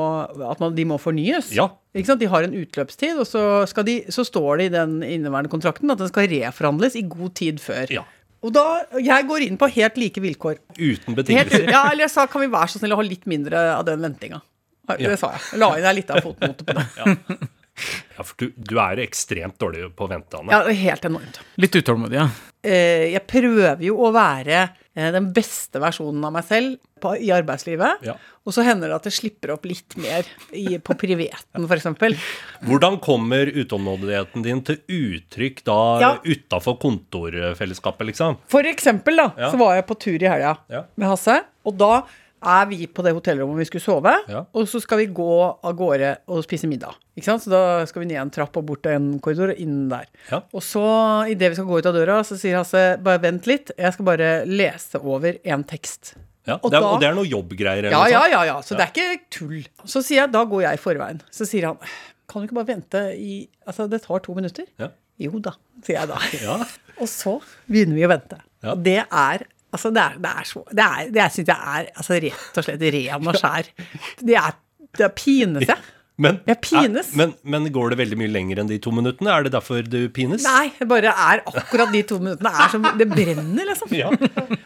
at 0.50 0.60
man, 0.60 0.74
de 0.76 0.84
må 0.84 0.98
fornyes. 1.00 1.48
Ja. 1.56 1.70
Ikke 1.96 2.10
sant? 2.12 2.20
De 2.20 2.28
har 2.28 2.44
en 2.44 2.52
utløpstid, 2.54 3.16
og 3.18 3.24
så, 3.26 3.64
skal 3.70 3.86
de, 3.88 3.94
så 4.12 4.20
står 4.28 4.58
det 4.60 4.66
i 4.68 4.74
den 4.76 4.98
inneværende 5.02 5.48
kontrakten 5.52 5.90
at 5.90 5.98
den 6.02 6.10
skal 6.12 6.28
reforhandles 6.28 6.94
i 7.00 7.06
god 7.08 7.32
tid 7.40 7.58
før. 7.64 7.88
Ja. 7.90 8.04
Og 8.44 8.52
da, 8.54 8.84
Jeg 9.02 9.24
går 9.26 9.46
inn 9.48 9.56
på 9.58 9.66
helt 9.74 9.96
like 9.98 10.20
vilkår. 10.22 10.60
Uten 10.76 11.16
Helt, 11.16 11.16
betingelser. 11.16 11.64
ja, 11.72 11.86
eller 11.90 12.04
jeg 12.04 12.12
sa 12.14 12.26
kan 12.30 12.44
vi 12.44 12.52
være 12.52 12.68
så 12.70 12.78
snill 12.82 12.92
å 12.94 13.00
ha 13.00 13.06
litt 13.08 13.24
mindre 13.26 13.64
av 13.78 13.86
den 13.88 14.04
ventinga. 14.04 14.42
Det 14.88 15.00
Ja. 15.08 15.16
sa 15.16 15.32
jeg. 15.32 15.58
La 15.58 15.72
inn 15.80 15.84
ei 15.88 15.94
lita 15.98 16.20
fotnote 16.20 16.64
på 16.68 16.76
det. 16.76 16.84
Ja, 18.18 18.24
for 18.26 18.34
du, 18.40 18.48
du 18.56 18.76
er 18.82 18.98
ekstremt 19.04 19.54
dårlig 19.62 19.84
på 19.94 20.06
å 20.06 20.10
vente, 20.10 20.34
Anne. 20.40 20.50
Ja, 20.50 20.66
helt 20.84 21.04
enormt. 21.06 21.36
Litt 21.62 21.76
utålmodig, 21.78 22.16
ja. 22.18 22.24
Eh, 22.66 23.12
jeg 23.12 23.22
prøver 23.30 23.84
jo 23.86 23.94
å 24.02 24.08
være 24.14 24.64
den 25.14 25.30
beste 25.36 25.80
versjonen 25.82 26.24
av 26.26 26.32
meg 26.34 26.44
selv 26.48 26.76
på, 27.00 27.12
i 27.22 27.28
arbeidslivet. 27.34 28.02
Ja. 28.02 28.14
Og 28.48 28.54
så 28.56 28.64
hender 28.66 28.88
det 28.90 28.96
at 28.98 29.06
det 29.06 29.12
slipper 29.14 29.52
opp 29.54 29.66
litt 29.68 29.94
mer 30.00 30.26
i, 30.56 30.78
på 30.82 30.96
priveten, 30.98 31.66
f.eks. 31.68 31.86
Hvordan 32.66 32.98
kommer 33.04 33.46
utålmodigheten 33.52 34.42
din 34.46 34.62
til 34.66 34.80
uttrykk 34.88 35.62
da 35.68 35.78
Ja. 36.02 36.10
utafor 36.24 36.78
kontorfellesskapet, 36.82 38.06
liksom? 38.10 38.38
For 38.50 38.62
eksempel, 38.66 39.16
da, 39.16 39.28
Ja. 39.38 39.50
så 39.52 39.58
var 39.58 39.74
jeg 39.76 39.86
på 39.86 39.98
tur 39.98 40.18
i 40.22 40.28
helga 40.28 40.56
med 40.96 41.08
Hasse. 41.08 41.44
Og 41.64 41.76
da 41.78 42.02
er 42.43 42.67
vi 42.70 42.87
på 42.87 43.02
det 43.02 43.12
hotellrommet 43.17 43.58
vi 43.58 43.64
skulle 43.69 43.82
sove, 43.85 44.12
Ja. 44.29 44.44
og 44.55 44.69
så 44.70 44.81
skal 44.81 44.99
vi 44.99 45.06
gå 45.06 45.29
av 45.64 45.75
gårde 45.76 46.17
og 46.29 46.44
spise 46.44 46.69
middag. 46.70 46.94
Ikke 47.19 47.25
sant? 47.31 47.43
Så 47.43 47.50
da 47.50 47.85
skal 47.87 48.02
vi 48.05 48.08
ned 48.12 48.20
en 48.23 48.31
trapp 48.31 48.56
og 48.56 48.67
bort 48.67 48.82
til 48.82 48.93
en 48.93 49.19
korridor 49.20 49.50
og 49.55 49.58
inn 49.58 49.88
der. 49.90 50.06
Ja. 50.31 50.40
Og 50.55 50.62
så, 50.62 50.85
idet 51.31 51.50
vi 51.50 51.58
skal 51.58 51.67
gå 51.67 51.79
ut 51.81 51.87
av 51.90 51.94
døra, 51.94 52.20
så 52.25 52.38
sier 52.38 52.56
Hasse 52.61 52.99
bare 53.02 53.19
vent 53.23 53.46
litt, 53.50 53.70
jeg 53.76 53.93
skal 53.93 54.05
bare 54.05 54.31
lese 54.46 55.00
over 55.02 55.38
en 55.44 55.64
tekst. 55.64 56.14
Ja, 56.46 56.56
Og 56.62 56.70
det 56.70 56.79
er, 56.79 56.81
da- 56.81 56.93
og 56.94 57.00
det 57.02 57.08
er 57.11 57.14
noe 57.19 57.29
jobbgreier? 57.29 57.90
Ja, 57.90 58.06
ja, 58.08 58.23
ja, 58.32 58.44
ja. 58.44 58.61
Så 58.62 58.75
det 58.79 58.87
er 58.87 58.93
ikke 58.94 59.20
tull. 59.31 59.67
Så 59.85 60.00
sier 60.02 60.23
jeg, 60.23 60.32
da 60.32 60.44
går 60.49 60.62
jeg 60.62 60.79
i 60.79 60.81
forveien. 60.81 61.20
Så 61.31 61.44
sier 61.44 61.67
han, 61.67 61.76
kan 62.29 62.40
du 62.40 62.46
ikke 62.49 62.56
bare 62.62 62.70
vente 62.75 63.02
i 63.19 63.49
Altså, 63.67 63.88
det 63.90 64.00
tar 64.06 64.20
to 64.25 64.32
minutter. 64.35 64.64
Ja. 64.81 64.88
Jo 65.20 65.38
da, 65.43 65.52
sier 65.85 65.99
jeg 66.00 66.08
da. 66.08 66.17
Ja. 66.40 66.56
Og 67.02 67.06
så 67.11 67.40
begynner 67.69 67.94
vi 67.99 68.06
å 68.06 68.08
vente. 68.08 68.38
Ja. 68.62 68.73
Og 68.73 68.82
det 68.82 68.96
er 69.05 69.44
Altså, 69.72 69.90
det 69.92 70.00
er, 70.00 70.16
det 70.24 70.30
er 70.32 70.46
så 70.48 70.62
Det, 70.70 70.84
er, 70.84 71.12
det 71.12 71.28
syns 71.34 71.52
jeg 71.52 71.76
er 71.76 71.92
altså, 71.92 72.18
rett 72.24 72.58
og 72.62 72.64
slett 72.66 72.84
ren 72.94 73.28
og 73.28 73.36
skjær. 73.36 73.70
Det 74.24 74.36
er, 74.40 74.58
det 74.96 75.04
er 75.08 75.14
pines 75.18 75.68
jeg. 75.68 75.86
Men, 76.18 76.40
Jeg 76.48 76.58
pines. 76.64 77.12
Er, 77.12 77.16
men, 77.20 77.32
men 77.46 77.68
går 77.70 77.92
det 77.92 77.98
veldig 78.00 78.16
mye 78.18 78.30
lenger 78.34 78.58
enn 78.58 78.66
de 78.70 78.80
to 78.82 78.90
minuttene? 78.90 79.30
Er 79.30 79.44
det 79.46 79.52
derfor 79.54 79.84
du 79.86 80.00
pines? 80.10 80.42
Nei, 80.42 80.72
det 80.74 80.88
bare 80.90 81.12
er 81.14 81.44
akkurat 81.46 81.92
de 81.94 82.00
to 82.10 82.18
minuttene 82.18 82.50
er 82.50 82.72
som 82.72 82.88
Det 82.98 83.06
brenner, 83.12 83.68
liksom. 83.68 83.92
Ja. 83.94 84.10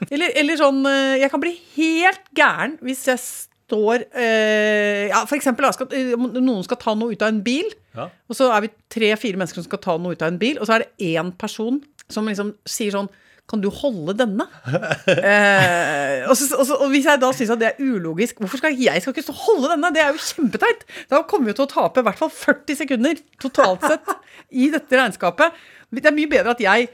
Eller, 0.09 0.33
eller 0.41 0.57
sånn 0.61 0.81
eh, 0.89 1.19
Jeg 1.21 1.29
kan 1.35 1.43
bli 1.43 1.53
helt 1.75 2.25
gæren 2.39 2.79
hvis 2.81 3.05
jeg 3.11 3.21
står 3.21 4.07
eh, 4.17 5.11
Ja, 5.11 5.21
for 5.29 5.37
eksempel 5.37 5.69
skal, 5.77 5.93
eh, 5.93 6.15
noen 6.41 6.65
skal 6.65 6.81
ta 6.81 6.95
noe 6.97 7.13
ut 7.13 7.25
av 7.25 7.35
en 7.35 7.43
bil, 7.45 7.69
Ja. 7.93 8.09
og 8.09 8.37
så 8.39 8.49
er 8.57 8.65
vi 8.65 8.73
tre-fire 8.93 9.37
mennesker 9.37 9.61
som 9.61 9.69
skal 9.69 9.83
ta 9.85 9.99
noe 10.01 10.17
ut 10.17 10.25
av 10.25 10.33
en 10.33 10.41
bil, 10.41 10.57
og 10.57 10.65
så 10.69 10.79
er 10.79 10.87
det 10.87 11.13
én 11.13 11.35
person 11.37 11.83
som 12.09 12.29
liksom 12.33 12.55
sier 12.69 12.97
sånn 12.97 13.13
kan 13.53 13.61
du 13.61 13.69
holde 13.69 14.15
denne? 14.17 14.47
eh, 15.13 16.25
og, 16.25 16.35
så, 16.39 16.49
og, 16.57 16.65
så, 16.69 16.79
og 16.81 16.89
hvis 16.95 17.07
jeg 17.11 17.21
da 17.21 17.31
syns 17.37 17.53
at 17.53 17.61
det 17.61 17.71
er 17.73 17.83
ulogisk, 17.85 18.41
hvorfor 18.41 18.63
skal 18.63 18.73
jeg, 18.73 18.89
jeg 18.89 19.05
skal 19.05 19.15
ikke 19.15 19.37
holde 19.45 19.75
denne? 19.75 19.93
Det 19.93 20.03
er 20.03 20.11
jo 20.15 20.25
kjempeteit! 20.25 20.87
Da 21.13 21.21
kommer 21.29 21.53
vi 21.53 21.57
til 21.59 21.67
å 21.67 21.71
tape 21.71 22.01
i 22.01 22.07
hvert 22.09 22.21
fall 22.21 22.33
40 22.33 22.81
sekunder 22.81 23.21
totalt 23.43 23.85
sett 23.85 24.13
i 24.57 24.71
dette 24.73 24.99
regnskapet. 24.99 25.59
Det 25.93 26.09
er 26.09 26.17
mye 26.17 26.31
bedre 26.33 26.57
at 26.57 26.65
jeg 26.65 26.89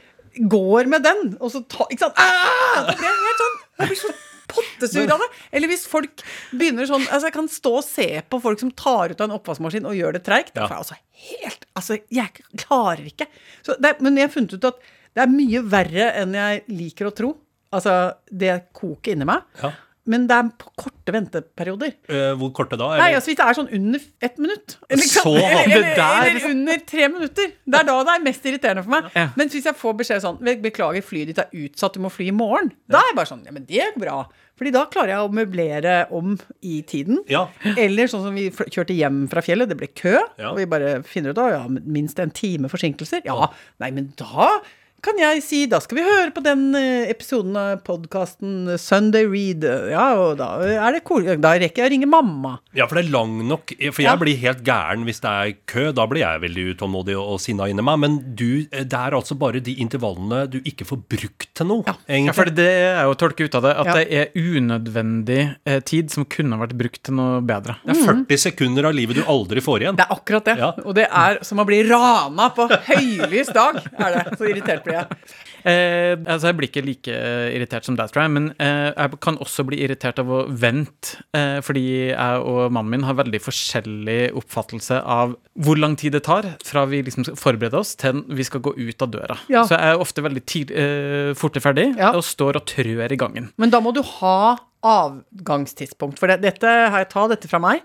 går 0.50 0.90
med 0.90 1.06
den, 1.06 1.36
og 1.38 1.52
så 1.54 1.62
tar 1.70 1.88
Ikke 1.94 2.08
sant? 2.08 2.18
Ah! 2.18 2.88
Det 2.90 2.98
blir 2.98 3.22
helt 3.28 3.44
sånn 3.44 3.56
Jeg 3.78 3.90
blir 3.92 4.00
så 4.02 4.10
pottesur 4.48 5.10
av 5.12 5.22
det. 5.22 5.28
Eller 5.58 5.70
hvis 5.70 5.84
folk 5.88 6.22
begynner 6.50 6.88
sånn 6.88 7.04
Altså, 7.06 7.28
jeg 7.28 7.36
kan 7.36 7.50
stå 7.52 7.72
og 7.80 7.86
se 7.86 8.08
på 8.28 8.40
folk 8.42 8.62
som 8.62 8.70
tar 8.72 9.12
ut 9.12 9.20
av 9.20 9.28
en 9.28 9.36
oppvaskmaskin 9.38 9.88
og 9.88 9.96
gjør 9.98 10.18
det 10.18 10.22
treigt. 10.26 10.54
Ja. 10.56 10.68
altså 10.78 10.98
helt 11.28 11.66
Altså, 11.78 11.98
jeg 12.12 12.46
klarer 12.58 13.04
ikke. 13.06 13.28
Så 13.66 13.76
det, 13.82 13.98
men 14.04 14.18
jeg 14.18 14.28
har 14.28 14.34
funnet 14.34 14.56
ut 14.56 14.70
at 14.72 14.80
det 15.18 15.24
er 15.26 15.34
mye 15.34 15.64
verre 15.66 16.08
enn 16.22 16.38
jeg 16.38 16.64
liker 16.70 17.10
å 17.10 17.14
tro. 17.16 17.34
Altså, 17.74 17.98
det 18.30 18.54
koker 18.76 19.16
inni 19.16 19.26
meg. 19.28 19.44
Ja. 19.60 19.74
Men 20.08 20.24
det 20.28 20.36
er 20.40 20.46
på 20.56 20.70
korte 20.78 21.12
venteperioder. 21.12 21.92
Uh, 22.08 22.32
hvor 22.40 22.52
korte 22.56 22.78
da? 22.80 22.94
Nei, 22.96 23.10
altså 23.16 23.28
Hvis 23.28 23.38
det 23.40 23.44
er 23.44 23.56
sånn 23.58 23.70
under 23.76 24.04
ett 24.24 24.38
minutt 24.40 24.76
eller. 24.88 25.08
Så 25.10 25.34
eller, 25.34 25.66
eller, 25.66 26.28
eller 26.30 26.46
under 26.48 26.82
tre 26.88 27.08
minutter. 27.12 27.52
Det 27.60 27.80
er 27.80 27.88
da 27.90 27.96
det 28.08 28.14
er 28.14 28.24
mest 28.24 28.48
irriterende 28.48 28.84
for 28.86 28.94
meg. 28.96 29.10
Ja. 29.12 29.26
Men 29.36 29.52
hvis 29.52 29.68
jeg 29.68 29.76
får 29.76 29.98
beskjed 30.00 30.24
sånn 30.24 30.40
Beklager, 30.64 31.04
flyet 31.04 31.32
ditt 31.32 31.42
er 31.42 31.52
utsatt, 31.66 31.98
du 31.98 32.04
må 32.04 32.12
fly 32.12 32.30
i 32.32 32.34
morgen. 32.34 32.72
Da 32.88 33.02
er 33.02 33.10
jeg 33.10 33.18
bare 33.20 33.32
sånn 33.34 33.44
Ja, 33.44 33.52
men 33.52 33.68
det 33.68 33.82
er 33.84 33.92
bra. 34.00 34.22
Fordi 34.58 34.72
da 34.74 34.86
klarer 34.90 35.12
jeg 35.12 35.26
å 35.26 35.34
møblere 35.38 35.98
om 36.16 36.32
i 36.66 36.80
tiden. 36.88 37.20
Ja. 37.30 37.44
Eller 37.76 38.08
sånn 38.10 38.24
som 38.24 38.34
vi 38.34 38.48
kjørte 38.50 38.96
hjem 38.96 39.26
fra 39.30 39.44
fjellet, 39.44 39.70
det 39.70 39.76
ble 39.78 39.90
kø. 39.92 40.16
Ja. 40.40 40.50
Og 40.50 40.58
vi 40.58 40.66
bare 40.72 40.96
finner 41.06 41.30
ut 41.30 41.38
da, 41.38 41.46
ja, 41.52 41.62
minst 41.68 42.18
en 42.18 42.32
time 42.34 42.72
forsinkelser. 42.72 43.22
Ja, 43.28 43.52
nei, 43.84 43.92
men 43.94 44.10
da 44.18 44.56
kan 45.04 45.18
jeg 45.20 45.42
si 45.46 45.58
da 45.70 45.78
skal 45.80 45.98
vi 46.00 46.02
høre 46.06 46.32
på 46.34 46.42
den 46.42 46.72
eh, 46.74 47.06
episoden 47.12 47.54
av 47.58 47.82
podkasten 47.86 48.72
Sunday 48.82 49.26
Read. 49.30 49.62
Ja, 49.92 50.06
og 50.18 50.38
da 50.40 50.48
er 50.66 50.96
det 50.96 51.04
cool. 51.06 51.22
Da 51.38 51.52
rekker 51.60 51.84
jeg 51.84 51.90
å 51.90 51.92
ringe 51.94 52.08
mamma. 52.10 52.56
Ja, 52.76 52.88
for 52.90 52.98
det 52.98 53.04
er 53.06 53.12
lang 53.14 53.36
nok 53.48 53.70
For 53.94 54.02
jeg 54.02 54.08
Ja. 54.08 54.16
blir 54.18 54.36
helt 54.42 54.64
gæren 54.66 55.04
hvis 55.06 55.20
det 55.22 55.30
er 55.30 55.52
kø. 55.70 55.84
Da 55.94 56.06
blir 56.10 56.24
jeg 56.24 56.42
veldig 56.42 56.64
utålmodig 56.74 57.14
og, 57.18 57.34
og 57.36 57.40
sinna 57.44 57.68
inni 57.70 57.84
meg. 57.86 57.98
Men 58.02 58.18
du, 58.34 58.66
eh, 58.72 58.82
det 58.84 58.98
er 58.98 59.14
altså 59.16 59.36
bare 59.38 59.60
de 59.62 59.76
intervallene 59.82 60.42
du 60.50 60.58
ikke 60.66 60.86
får 60.88 61.02
brukt 61.08 61.48
til 61.54 61.66
noe, 61.70 61.84
Ja, 61.86 61.94
egentlig. 62.08 62.34
for 62.34 62.50
det 62.58 62.68
er 62.68 63.02
jo 63.06 63.14
å 63.14 63.18
tolke 63.22 63.44
ut 63.46 63.54
av 63.54 63.62
det, 63.68 63.76
at 63.78 63.86
Ja. 63.86 63.94
det 63.94 64.06
er 64.10 64.26
unødvendig 64.34 65.40
eh, 65.66 65.80
tid 65.80 66.10
som 66.10 66.24
kunne 66.28 66.58
vært 66.60 66.74
brukt 66.78 67.02
til 67.06 67.14
noe 67.18 67.40
bedre. 67.46 67.76
Det 67.86 67.94
er 67.96 68.02
40 68.06 68.42
sekunder 68.48 68.88
av 68.90 68.94
livet 68.98 69.16
du 69.18 69.22
aldri 69.30 69.62
får 69.64 69.82
igjen. 69.86 69.96
Det 69.98 70.06
er 70.08 70.14
akkurat 70.18 70.44
det. 70.50 70.56
Ja. 70.58 70.72
Og 70.84 70.94
det 70.98 71.06
er 71.08 71.38
som 71.46 71.58
å 71.62 71.66
bli 71.68 71.80
rana 71.88 72.50
på 72.56 72.68
høylys 72.90 73.52
dag. 73.54 73.78
Er 73.98 74.18
det. 74.18 74.38
Så 74.38 74.48
irritert 74.50 74.84
blir 74.88 74.96
jeg. 75.00 75.20
Eh, 75.68 76.14
altså 76.24 76.48
Jeg 76.50 76.56
blir 76.58 76.68
ikke 76.70 76.82
like 76.86 77.12
eh, 77.12 77.48
irritert 77.56 77.84
som 77.88 77.96
deg, 77.98 78.10
tror 78.14 78.24
jeg, 78.24 78.32
men 78.34 78.46
eh, 78.62 78.88
jeg 78.94 79.18
kan 79.24 79.38
også 79.42 79.64
bli 79.68 79.80
irritert 79.84 80.18
av 80.22 80.30
å 80.32 80.40
vente, 80.48 81.18
eh, 81.36 81.58
fordi 81.66 81.82
jeg 82.12 82.44
og 82.48 82.72
mannen 82.72 82.90
min 82.96 83.06
har 83.08 83.18
veldig 83.18 83.40
forskjellig 83.44 84.18
oppfattelse 84.38 85.00
av 85.04 85.34
hvor 85.58 85.78
lang 85.80 85.96
tid 85.98 86.14
det 86.16 86.22
tar 86.28 86.46
fra 86.64 86.84
vi 86.88 87.02
liksom 87.06 87.26
skal 87.26 87.36
forberede 87.40 87.78
oss 87.82 87.94
til 88.00 88.22
vi 88.32 88.46
skal 88.46 88.62
gå 88.64 88.72
ut 88.78 89.02
av 89.04 89.10
døra. 89.14 89.38
Ja. 89.52 89.64
Så 89.68 89.74
jeg 89.76 89.92
er 89.96 90.02
ofte 90.06 90.24
veldig 90.24 90.44
tid, 90.48 90.70
eh, 90.72 91.34
fortere 91.38 91.64
ferdig 91.68 91.88
Ja. 91.98 92.12
og 92.14 92.24
står 92.24 92.56
og 92.62 92.66
trør 92.70 93.12
i 93.12 93.18
gangen. 93.20 93.50
Men 93.58 93.70
da 93.74 93.80
må 93.84 93.92
du 93.94 94.00
ha 94.02 94.56
avgangstidspunkt. 94.86 96.18
For 96.20 96.30
det, 96.30 96.40
dette, 96.44 96.68
her, 96.94 97.04
ta 97.10 97.26
dette 97.30 97.48
fra 97.50 97.60
meg. 97.62 97.82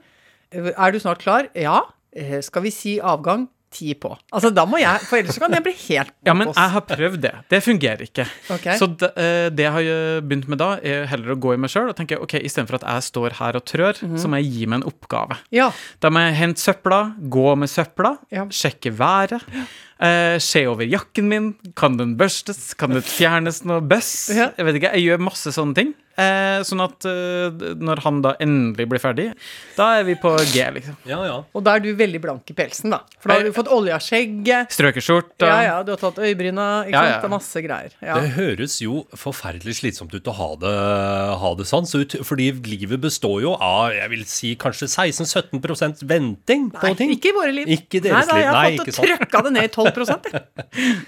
Er 0.54 0.94
du 0.94 1.00
snart 1.02 1.24
klar? 1.24 1.50
Ja. 1.58 1.82
Eh, 2.16 2.40
Skal 2.46 2.62
vi 2.68 2.72
si 2.74 3.00
avgang 3.02 3.48
ti 3.74 3.94
på. 3.98 4.12
Altså, 4.32 4.52
da 4.54 4.64
må 4.70 4.78
jeg 4.82 5.02
For 5.10 5.18
ellers 5.20 5.40
kan 5.42 5.52
jeg 5.58 5.64
bli 5.66 5.74
helt 5.90 6.12
Ja, 6.30 6.34
men 6.38 6.52
jeg 6.54 6.72
har 6.76 6.86
prøvd 6.88 7.20
det. 7.26 7.34
Det 7.52 7.60
fungerer 7.66 8.06
ikke. 8.06 8.26
Okay. 8.56 8.78
Så 8.80 8.88
det, 8.98 9.10
eh, 9.18 9.50
det 9.50 9.66
jeg 9.68 9.74
har 9.76 10.22
begynt 10.22 10.48
med 10.54 10.62
da, 10.62 10.70
er 10.82 11.06
heller 11.12 11.34
å 11.36 11.40
gå 11.40 11.54
i 11.56 11.60
meg 11.64 11.74
sjøl 11.74 11.90
og 11.92 11.98
tenke 11.98 12.20
ok, 12.22 12.38
istedenfor 12.46 12.80
at 12.82 12.88
jeg 12.88 13.08
står 13.10 13.38
her 13.42 13.58
og 13.60 13.66
trør, 13.70 13.98
Mhm. 14.04 14.18
så 14.22 14.30
må 14.32 14.40
jeg 14.42 14.52
gi 14.54 14.66
meg 14.70 14.82
en 14.82 14.90
oppgave. 14.92 15.38
Ja. 15.52 15.72
Da 16.00 16.10
må 16.14 16.20
jeg 16.28 16.36
hente 16.40 16.62
søpla, 16.64 17.02
gå 17.30 17.48
med 17.58 17.70
søpla, 17.70 18.18
Ja. 18.32 18.46
sjekke 18.46 18.92
været, 18.96 19.42
eh, 20.00 20.38
se 20.40 20.66
over 20.68 20.84
jakken 20.86 21.28
min. 21.30 21.56
Kan 21.76 21.98
den 21.98 22.16
børstes? 22.18 22.74
Kan 22.78 22.92
det 22.92 23.04
fjernes 23.04 23.64
noe 23.66 23.82
bøss? 23.82 24.30
Jeg 24.36 24.54
vet 24.66 24.76
ikke, 24.80 24.94
jeg 24.94 25.04
gjør 25.10 25.20
masse 25.30 25.52
sånne 25.56 25.76
ting. 25.76 25.94
Eh, 26.14 26.60
sånn 26.62 26.82
at 26.84 27.06
eh, 27.10 27.64
når 27.82 28.02
han 28.06 28.20
da 28.22 28.36
endelig 28.44 28.86
blir 28.92 29.02
ferdig, 29.02 29.24
da 29.78 29.88
er 29.98 30.04
vi 30.06 30.14
på 30.22 30.30
G, 30.52 30.62
liksom. 30.76 30.98
Ja, 31.10 31.18
ja. 31.26 31.40
Og 31.58 31.64
da 31.66 31.74
er 31.80 31.82
du 31.82 31.88
veldig 31.98 32.20
blank 32.22 32.52
i 32.54 32.56
pelsen, 32.58 32.94
da. 32.94 33.00
For 33.18 33.32
da 33.32 33.40
har 33.40 33.48
du 33.48 33.54
fått 33.56 33.72
olje 33.74 33.96
av 33.96 34.04
skjegget. 34.06 34.70
Strøkeskjorta. 34.76 35.50
Ja, 35.50 35.58
ja, 35.66 35.80
du 35.88 35.90
har 35.96 36.02
tatt 36.04 36.20
øyebryna. 36.22 36.68
Ikke 36.86 36.94
Ja, 36.94 37.02
sant? 37.02 37.10
ja. 37.16 37.18
Det 37.24 37.30
er 37.30 37.34
masse 37.34 37.64
greier. 37.66 37.96
Ja. 38.06 38.20
Det 38.22 38.30
høres 38.38 38.76
jo 38.84 39.00
forferdelig 39.18 39.80
slitsomt 39.80 40.14
ut 40.14 40.30
å 40.30 40.36
ha 40.38 40.50
det, 40.62 40.76
ha 41.42 41.54
det 41.58 41.66
sånn. 41.72 41.90
Så 41.90 42.04
ut, 42.06 42.18
fordi 42.30 42.52
livet 42.70 43.02
består 43.02 43.42
jo 43.42 43.56
av 43.58 43.90
jeg 43.98 44.14
vil 44.14 44.24
si 44.30 44.54
kanskje 44.60 44.86
16-17% 44.94 46.06
venting 46.10 46.70
på 46.78 46.86
Nei, 46.92 46.94
ting. 47.00 47.10
ikke 47.18 47.34
i 47.34 47.36
våre 47.40 47.52
liv. 47.58 47.74
Ikke 47.74 47.98
i 47.98 48.06
deres 48.06 48.30
Nei, 48.30 48.30
da, 48.30 48.38
liv. 48.38 48.46
jeg 48.46 48.54
har 48.54 48.86
fått 48.86 48.98
sant. 49.00 49.10
trøkka 49.10 49.44
det 49.50 49.56
ned 49.58 49.64
i 49.64 49.74
12 49.74 49.92
jeg. 50.14 50.46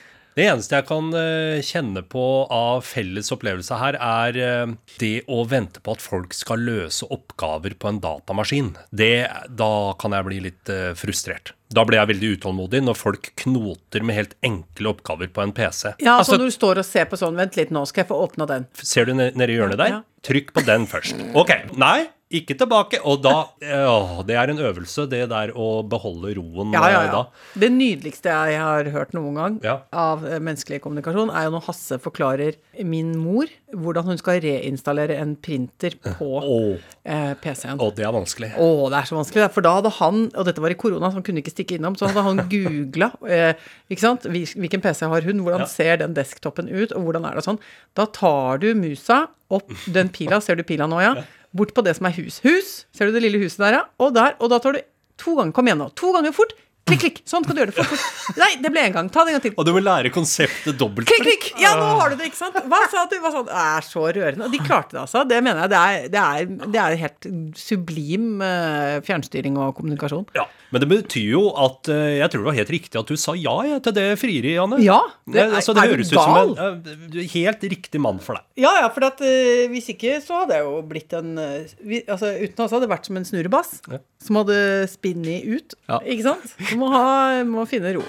Det 0.36 0.44
eneste 0.52 0.76
jeg 0.76 0.84
kan 0.90 1.14
eh, 1.16 1.62
kjenne 1.64 2.02
på 2.12 2.22
av 2.52 2.82
felles 2.84 3.32
opplevelse 3.32 3.78
her, 3.80 3.96
er 3.96 4.40
eh, 4.44 4.74
det 5.00 5.14
å 5.32 5.46
vente 5.48 5.80
på 5.80 5.94
at 5.96 6.04
folk 6.04 6.36
skal 6.36 6.60
løse 6.60 7.08
oppgaver 7.08 7.78
på 7.80 7.88
en 7.88 8.02
datamaskin. 8.04 8.74
Det, 8.92 9.30
da 9.56 9.70
kan 10.02 10.12
jeg 10.18 10.28
bli 10.28 10.42
litt 10.50 10.72
eh, 10.74 10.90
frustrert. 11.00 11.54
Da 11.76 11.86
blir 11.88 12.02
jeg 12.02 12.12
veldig 12.12 12.34
utålmodig 12.36 12.84
når 12.84 13.00
folk 13.00 13.32
knoter 13.42 14.04
med 14.06 14.20
helt 14.20 14.36
enkle 14.46 14.92
oppgaver 14.92 15.32
på 15.34 15.42
en 15.46 15.56
PC. 15.56 15.96
Ja, 16.04 16.18
Altså- 16.20 16.36
så 16.36 16.42
når 16.44 16.52
du 16.52 16.58
står 16.60 16.84
og 16.84 16.86
ser 16.92 17.08
på 17.10 17.18
sånn 17.20 17.40
Vent 17.40 17.56
litt, 17.56 17.72
nå 17.72 17.86
skal 17.88 18.04
jeg 18.04 18.12
få 18.12 18.20
åpna 18.28 18.46
den. 18.52 18.68
Ser 18.76 19.08
du 19.08 19.14
ne- 19.16 19.32
nede 19.32 19.56
i 19.56 19.58
hjørnet 19.58 19.80
der? 19.80 19.96
Ja. 19.96 20.02
Trykk 20.26 20.54
på 20.56 20.66
den 20.66 20.88
først. 20.90 21.22
Ok. 21.38 21.52
Nei, 21.78 22.08
ikke 22.34 22.56
tilbake. 22.58 22.98
Og 23.06 23.20
da 23.22 23.34
å, 23.46 24.24
det 24.26 24.38
er 24.40 24.50
en 24.50 24.62
øvelse, 24.66 25.06
det 25.12 25.22
der 25.30 25.52
å 25.54 25.84
beholde 25.86 26.34
roen 26.40 26.74
Ja, 26.74 26.82
ja, 26.90 27.04
eh, 27.04 27.10
ja. 27.10 27.14
da. 27.14 27.60
Det 27.62 27.70
nydeligste 27.74 28.34
jeg 28.34 28.58
har 28.64 28.90
hørt 28.96 29.14
noen 29.14 29.38
gang 29.38 29.60
av 29.94 30.26
eh, 30.26 30.40
menneskelig 30.42 30.82
kommunikasjon, 30.84 31.30
er 31.30 31.46
jo 31.48 31.54
når 31.54 31.66
Hasse 31.68 32.00
forklarer 32.02 32.58
min 32.82 33.14
mor 33.22 33.52
hvordan 33.76 34.10
hun 34.10 34.20
skal 34.20 34.42
reinstallere 34.42 35.20
en 35.22 35.36
printer 35.38 35.98
på 36.02 36.32
oh. 36.40 36.82
eh, 37.04 37.34
PC-en. 37.44 37.78
å, 37.78 37.92
det 37.94 38.08
er 38.08 38.16
vanskelig. 38.16 38.52
Å, 38.58 38.70
det 38.90 39.00
er 39.00 39.12
så 39.12 39.20
vanskelig. 39.20 39.48
For 39.54 39.68
da 39.68 39.78
hadde 39.78 39.94
han, 40.00 40.26
og 40.34 40.50
dette 40.50 40.66
var 40.66 40.74
i 40.74 40.80
korona, 40.80 41.12
så 41.12 41.20
han 41.20 41.28
kunne 41.28 41.44
ikke 41.44 41.54
stikke 41.54 41.78
innom, 41.78 41.98
så 42.00 42.10
hadde 42.10 42.26
han 42.26 42.44
googla 42.50 43.12
eh, 43.38 43.54
ikke 43.92 44.02
sant? 44.02 44.26
Hvilken 44.26 44.82
PC 44.82 45.06
har 45.14 45.30
hun, 45.30 45.46
hvordan 45.46 45.70
ser 45.70 46.02
den 46.02 46.18
desktopen 46.18 46.72
ut, 46.74 46.90
og 46.96 47.06
hvordan 47.06 47.30
er 47.30 47.38
det 47.38 47.46
sånn. 47.46 47.62
Da 47.98 48.10
tar 48.10 48.64
du 48.66 48.72
musa 48.80 49.28
opp 49.54 49.72
den 49.94 50.10
pila, 50.14 50.40
ser 50.42 50.58
du 50.60 50.64
pila 50.68 50.88
nå, 50.90 51.00
ja? 51.04 51.14
Bort 51.56 51.74
på 51.76 51.84
det 51.86 51.96
som 51.98 52.10
er 52.10 52.16
hus. 52.18 52.42
Hus! 52.44 52.72
Ser 52.96 53.08
du 53.08 53.16
det 53.16 53.24
lille 53.24 53.40
huset 53.40 53.62
der, 53.64 53.80
ja? 53.80 53.84
Og 54.02 54.16
der. 54.16 54.36
Og 54.42 54.52
da 54.52 54.60
tar 54.64 54.76
du 54.76 54.82
to 55.22 55.36
ganger, 55.38 55.54
kom 55.56 55.70
igjen 55.70 55.80
nå, 55.80 55.90
to 55.96 56.12
ganger 56.16 56.36
fort. 56.36 56.56
Klikk, 56.86 57.00
klikk. 57.02 57.16
Sånn 57.26 57.42
kan 57.42 57.58
du 57.58 57.64
gjøre 57.64 57.72
det 57.74 57.82
fort, 57.82 57.98
fort. 57.98 58.36
Nei, 58.38 58.52
det 58.62 58.70
ble 58.70 58.82
én 58.86 58.94
gang. 58.94 59.08
Ta 59.10 59.24
det 59.26 59.32
en 59.34 59.36
gang 59.40 59.44
til. 59.48 59.54
Og 59.58 59.66
du 59.66 59.72
må 59.74 59.82
lære 59.82 60.12
konseptet 60.14 60.76
dobbelt. 60.78 61.08
Klikk, 61.10 61.24
klikk! 61.26 61.48
Ja, 61.64 61.72
nå 61.80 61.88
har 61.98 62.12
du 62.14 62.20
det, 62.20 62.28
ikke 62.30 62.38
sant? 62.38 62.60
Hva 62.70 62.82
sa 62.92 63.08
du? 63.10 63.16
Hva 63.24 63.32
sa 63.34 63.42
du? 63.42 63.50
Det 63.50 63.64
er 63.64 63.88
så 63.88 64.04
rørende. 64.06 64.46
Og 64.46 64.54
de 64.54 64.60
klarte 64.62 64.94
det, 64.94 65.00
altså. 65.02 65.24
Det 65.26 65.40
mener 65.42 65.64
jeg. 65.66 65.72
Det 65.74 65.80
er, 65.82 66.06
det 66.14 66.22
er, 66.22 66.70
det 66.76 66.82
er 66.84 66.98
helt 67.02 67.28
sublim 67.58 68.28
eh, 68.46 69.00
fjernstyring 69.08 69.58
og 69.64 69.74
kommunikasjon. 69.80 70.28
Ja, 70.38 70.46
Men 70.76 70.84
det 70.86 70.90
betyr 70.92 71.26
jo 71.32 71.42
at 71.66 71.90
eh, 71.90 72.20
jeg 72.20 72.30
tror 72.36 72.44
det 72.46 72.50
var 72.52 72.58
helt 72.60 72.74
riktig 72.78 73.02
at 73.02 73.10
du 73.10 73.18
sa 73.18 73.34
ja 73.40 73.56
jeg, 73.66 73.82
til 73.88 73.98
det 73.98 74.06
frieriet, 74.22 74.54
Janne. 74.60 74.80
Ja, 74.86 75.00
det, 75.26 75.42
er, 75.42 75.58
altså, 75.58 75.74
det 75.74 75.88
er 75.88 75.96
du 75.96 76.06
gal? 76.06 76.06
ut 76.06 76.14
som 76.14 76.70
en 76.70 77.18
eh, 77.18 77.26
helt 77.34 77.66
riktig 77.74 78.04
mann 78.06 78.22
for 78.22 78.38
deg. 78.38 78.46
Ja, 78.62 78.76
ja, 78.84 78.92
for 78.94 79.08
at, 79.10 79.26
eh, 79.26 79.66
hvis 79.74 79.90
ikke 79.96 80.20
så 80.22 80.44
hadde 80.44 80.62
jeg 80.62 80.70
jo 80.70 80.78
blitt 80.86 81.18
en 81.18 81.34
eh, 81.42 81.74
vi, 81.82 82.04
Altså 82.06 82.30
uten 82.46 82.62
oss 82.68 82.78
hadde 82.78 82.86
det 82.86 82.94
vært 82.94 83.10
som 83.10 83.18
en 83.18 83.26
snurrebass 83.28 83.74
Ja. 83.90 84.04
som 84.22 84.38
hadde 84.44 84.62
spinnet 84.94 85.50
ut. 85.50 85.74
Ja. 85.90 85.98
Ikke 86.06 86.30
sant? 86.30 86.54
Må, 86.76 86.90
ha, 86.92 87.44
må 87.48 87.66
finne 87.70 87.94
ro. 87.96 88.04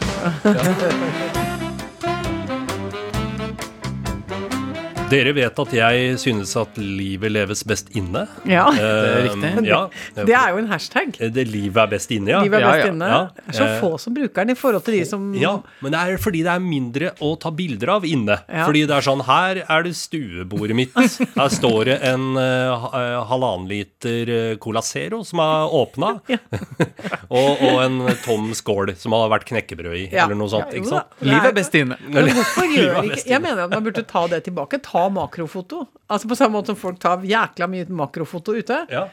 Dere 5.07 5.31
vet 5.37 5.59
at 5.63 5.71
jeg 5.71 6.15
synes 6.19 6.51
at 6.59 6.79
livet 6.83 7.31
leves 7.31 7.61
best 7.69 7.93
inne. 7.95 8.25
Ja. 8.49 8.65
Det 8.75 8.83
er 8.83 9.21
riktig. 9.29 9.51
Eh, 9.61 9.69
ja. 9.69 9.79
Det 10.17 10.35
er 10.35 10.51
jo 10.51 10.59
en 10.59 10.67
hashtag. 10.71 11.13
Det 11.31 11.45
livet 11.47 11.79
er 11.79 11.91
best 11.93 12.11
inne, 12.11 12.33
ja. 12.33 12.41
Livet 12.43 12.59
er 12.59 12.65
best 12.67 12.83
ja, 12.83 12.89
inne. 12.91 13.11
ja. 13.13 13.21
Det 13.37 13.53
er 13.53 13.59
så 13.61 13.67
Eh, 13.67 13.77
få 13.83 13.91
som 13.99 14.15
bruker 14.15 14.45
den 14.47 14.55
i 14.55 14.57
forhold 14.59 14.85
til 14.87 14.95
de 14.97 15.05
som 15.07 15.23
Ja, 15.39 15.53
men 15.83 15.93
det 15.95 16.01
er 16.01 16.21
fordi 16.23 16.43
det 16.47 16.53
er 16.53 16.63
mindre 16.63 17.11
å 17.23 17.33
ta 17.39 17.51
bilder 17.55 17.93
av 17.97 18.07
inne. 18.09 18.39
Ja. 18.49 18.65
Fordi 18.67 18.83
det 18.87 18.97
er 18.97 19.07
sånn 19.07 19.23
Her 19.27 19.61
er 19.63 19.87
det 19.87 19.93
stuebordet 19.99 20.77
mitt. 20.79 20.95
Her 21.37 21.51
står 21.55 21.79
det 21.91 21.97
en 22.07 22.27
uh, 22.39 22.87
eh, 22.91 23.17
halvannen 23.31 23.69
liter 23.71 24.33
eh, 24.33 24.57
Cola 24.63 24.83
Zero 24.87 25.23
som 25.27 25.43
er 25.45 25.75
åpna. 25.81 26.13
og, 27.37 27.63
og 27.63 27.81
en 27.85 27.99
tom 28.25 28.51
skål 28.59 28.95
som 28.99 29.15
har 29.15 29.31
vært 29.35 29.47
knekkebrød 29.53 29.95
i, 29.95 30.05
Ja. 30.15 30.27
eller 30.27 30.39
noe 30.39 30.51
sånt. 30.51 30.71
Ja, 30.71 30.79
jo 30.79 30.83
ikke 30.83 30.95
sant? 30.95 31.17
Livet 31.27 31.51
er 31.53 31.57
best 31.61 31.79
inne. 31.79 32.01
Men 32.11 32.33
hvorfor 32.35 32.71
gjør 32.75 33.01
ikke 33.07 33.23
Jeg 33.37 33.43
mener 33.45 33.67
at 33.69 33.75
man 33.75 33.87
burde 33.87 34.07
ta 34.07 34.27
det 34.31 34.43
tilbake. 34.49 34.83
Ta 34.87 34.96
makrofoto. 35.13 35.85
Altså 36.07 36.29
På 36.31 36.37
samme 36.39 36.59
måte 36.59 36.73
som 36.73 36.79
folk 36.79 36.99
tar 37.03 37.25
jækla 37.27 37.69
mye 37.71 37.87
makrofoto 37.91 38.55
ute. 38.57 38.83
Ja. 38.93 39.07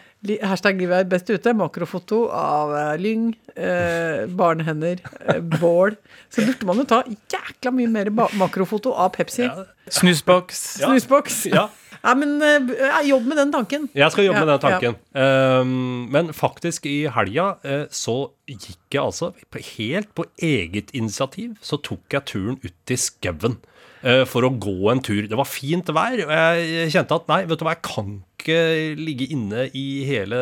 Hashtag 0.46 0.80
livet 0.80 1.04
er 1.04 1.10
best 1.10 1.30
ute. 1.34 1.54
Makrofoto 1.58 2.28
av 2.32 2.74
eh, 2.78 2.92
lyng, 3.02 3.32
eh, 3.56 4.24
barnehender, 4.30 5.02
eh, 5.26 5.42
bål. 5.42 5.98
Så 6.32 6.46
burde 6.46 6.70
man 6.70 6.80
jo 6.80 6.88
ta 6.90 7.02
jækla 7.34 7.74
mye 7.76 7.92
mer 7.92 8.12
makrofoto 8.14 8.94
av 8.94 9.16
Pepsi. 9.18 9.48
Ja. 9.48 9.66
Snusboks. 9.92 10.66
Ja. 10.82 10.92
Snusboks. 10.92 11.46
Ja. 11.52 11.70
Ja, 12.04 12.12
men 12.20 12.34
jobb 13.08 13.30
med 13.32 13.38
den 13.40 13.52
tanken. 13.54 13.86
Jeg 13.96 14.12
skal 14.12 14.26
jobbe 14.26 14.42
med 14.44 14.50
den 14.50 14.60
tanken. 14.60 14.96
Um, 15.16 16.10
men 16.12 16.34
faktisk, 16.36 16.84
i 16.92 17.06
helga 17.08 17.46
uh, 17.64 17.86
så 17.96 18.16
gikk 18.44 18.92
jeg 18.92 19.00
altså 19.00 19.30
helt 19.78 20.12
på 20.12 20.26
eget 20.36 20.92
initiativ, 20.92 21.54
så 21.64 21.80
tok 21.80 22.12
jeg 22.12 22.28
turen 22.34 22.60
ut 22.60 22.92
i 22.92 22.98
skauen 23.00 23.56
for 24.28 24.44
å 24.44 24.50
gå 24.60 24.92
en 24.92 25.00
tur. 25.04 25.22
Det 25.32 25.38
var 25.40 25.48
fint 25.48 25.88
vær, 25.96 26.18
og 26.26 26.32
jeg 26.34 26.92
kjente 26.92 27.16
at 27.16 27.28
nei, 27.32 27.42
vet 27.48 27.60
du 27.62 27.64
hva, 27.64 27.74
jeg 27.78 27.84
kan 27.88 28.10
ikke 28.44 28.58
ligge 29.00 29.30
inne 29.32 29.70
i 29.80 29.84
hele 30.04 30.40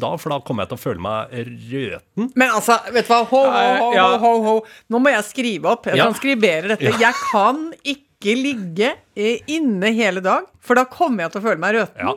dag, 0.00 0.16
for 0.18 0.32
da 0.34 0.40
kommer 0.42 0.64
jeg 0.66 0.72
til 0.72 0.78
å 0.80 0.82
føle 0.82 1.04
meg 1.04 1.34
røten. 1.70 2.30
Men 2.34 2.50
altså, 2.56 2.80
vet 2.90 3.06
du 3.06 3.12
hva? 3.14 3.20
Ho, 3.30 3.42
ho, 3.46 3.66
ho, 3.84 3.90
Ja. 3.94 4.06
ho, 4.18 4.18
ho, 4.18 4.42
ho. 4.48 4.54
Nå 4.90 4.98
må 4.98 5.12
jeg 5.14 5.22
skrive 5.28 5.70
opp. 5.70 5.86
Jeg 5.86 5.96
Ja. 6.00 6.08
transkriberer 6.10 6.74
dette. 6.74 6.90
Jeg 6.98 7.14
kan 7.30 7.72
ikke 7.84 8.34
ligge 8.36 8.90
eh, 9.16 9.38
inne 9.46 9.94
hele 9.94 10.20
dag, 10.20 10.50
for 10.60 10.74
da 10.74 10.84
kommer 10.84 11.24
jeg 11.24 11.32
til 11.32 11.40
å 11.40 11.44
føle 11.46 11.62
meg 11.62 11.74
røten. 11.78 12.02
Ja. 12.02 12.14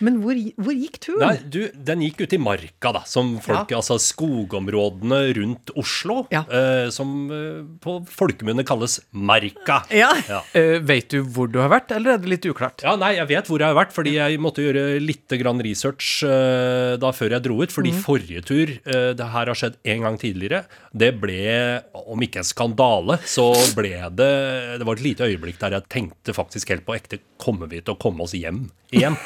Men 0.00 0.20
hvor, 0.22 0.34
hvor 0.58 0.74
gikk 0.74 0.98
turen? 1.04 1.20
Nei, 1.22 1.36
du, 1.50 1.60
den 1.74 2.00
gikk 2.02 2.24
ut 2.24 2.32
i 2.34 2.38
marka, 2.40 2.92
da, 2.96 3.02
som 3.06 3.36
folk, 3.44 3.70
Ja. 3.70 3.78
altså 3.78 3.98
skogområdene 4.00 5.20
rundt 5.36 5.70
Oslo, 5.78 6.26
Ja. 6.32 6.44
eh, 6.50 6.88
som 6.90 7.30
eh, 7.30 7.62
på 7.80 8.00
folkemunne 8.10 8.64
kalles 8.66 9.00
Marka. 9.12 9.82
Ja. 9.94 10.10
Ja. 10.28 10.40
Eh, 10.54 10.78
vet 10.80 11.08
du 11.14 11.22
hvor 11.24 11.50
du 11.50 11.58
har 11.60 11.70
vært, 11.70 11.92
eller 11.94 12.14
er 12.14 12.18
det 12.18 12.28
litt 12.32 12.46
uklart? 12.50 12.82
Ja, 12.82 12.96
nei, 12.96 13.14
jeg 13.16 13.28
vet 13.28 13.46
hvor 13.50 13.58
jeg 13.62 13.68
har 13.70 13.78
vært, 13.78 13.92
fordi 13.94 14.14
jeg 14.16 14.40
måtte 14.42 14.62
gjøre 14.64 15.00
litt 15.02 15.28
grann 15.40 15.60
research 15.64 16.22
eh, 16.26 16.96
da 17.00 17.12
før 17.14 17.36
jeg 17.36 17.44
dro 17.46 17.60
ut. 17.62 17.72
Fordi 17.74 17.92
forrige 18.04 18.42
tur, 18.46 18.70
eh, 18.84 19.12
det 19.14 19.30
her 19.34 19.46
har 19.50 19.54
skjedd 19.58 19.78
en 19.84 20.02
gang 20.08 20.18
tidligere, 20.20 20.64
det 20.94 21.12
ble, 21.20 21.82
om 21.94 22.20
ikke 22.24 22.42
en 22.42 22.48
skandale, 22.48 23.18
så 23.26 23.50
ble 23.76 23.94
det 24.14 24.32
Det 24.78 24.86
var 24.86 24.94
et 24.98 25.02
lite 25.04 25.26
øyeblikk 25.26 25.58
der 25.60 25.76
jeg 25.78 25.88
tenkte 25.92 26.34
faktisk 26.34 26.68
helt 26.72 26.84
på 26.86 26.94
ekte 26.96 27.18
Kommer 27.40 27.68
vi 27.70 27.80
til 27.80 27.94
å 27.94 27.98
komme 28.00 28.22
oss 28.24 28.32
hjem 28.36 28.68
igjen? 28.94 29.16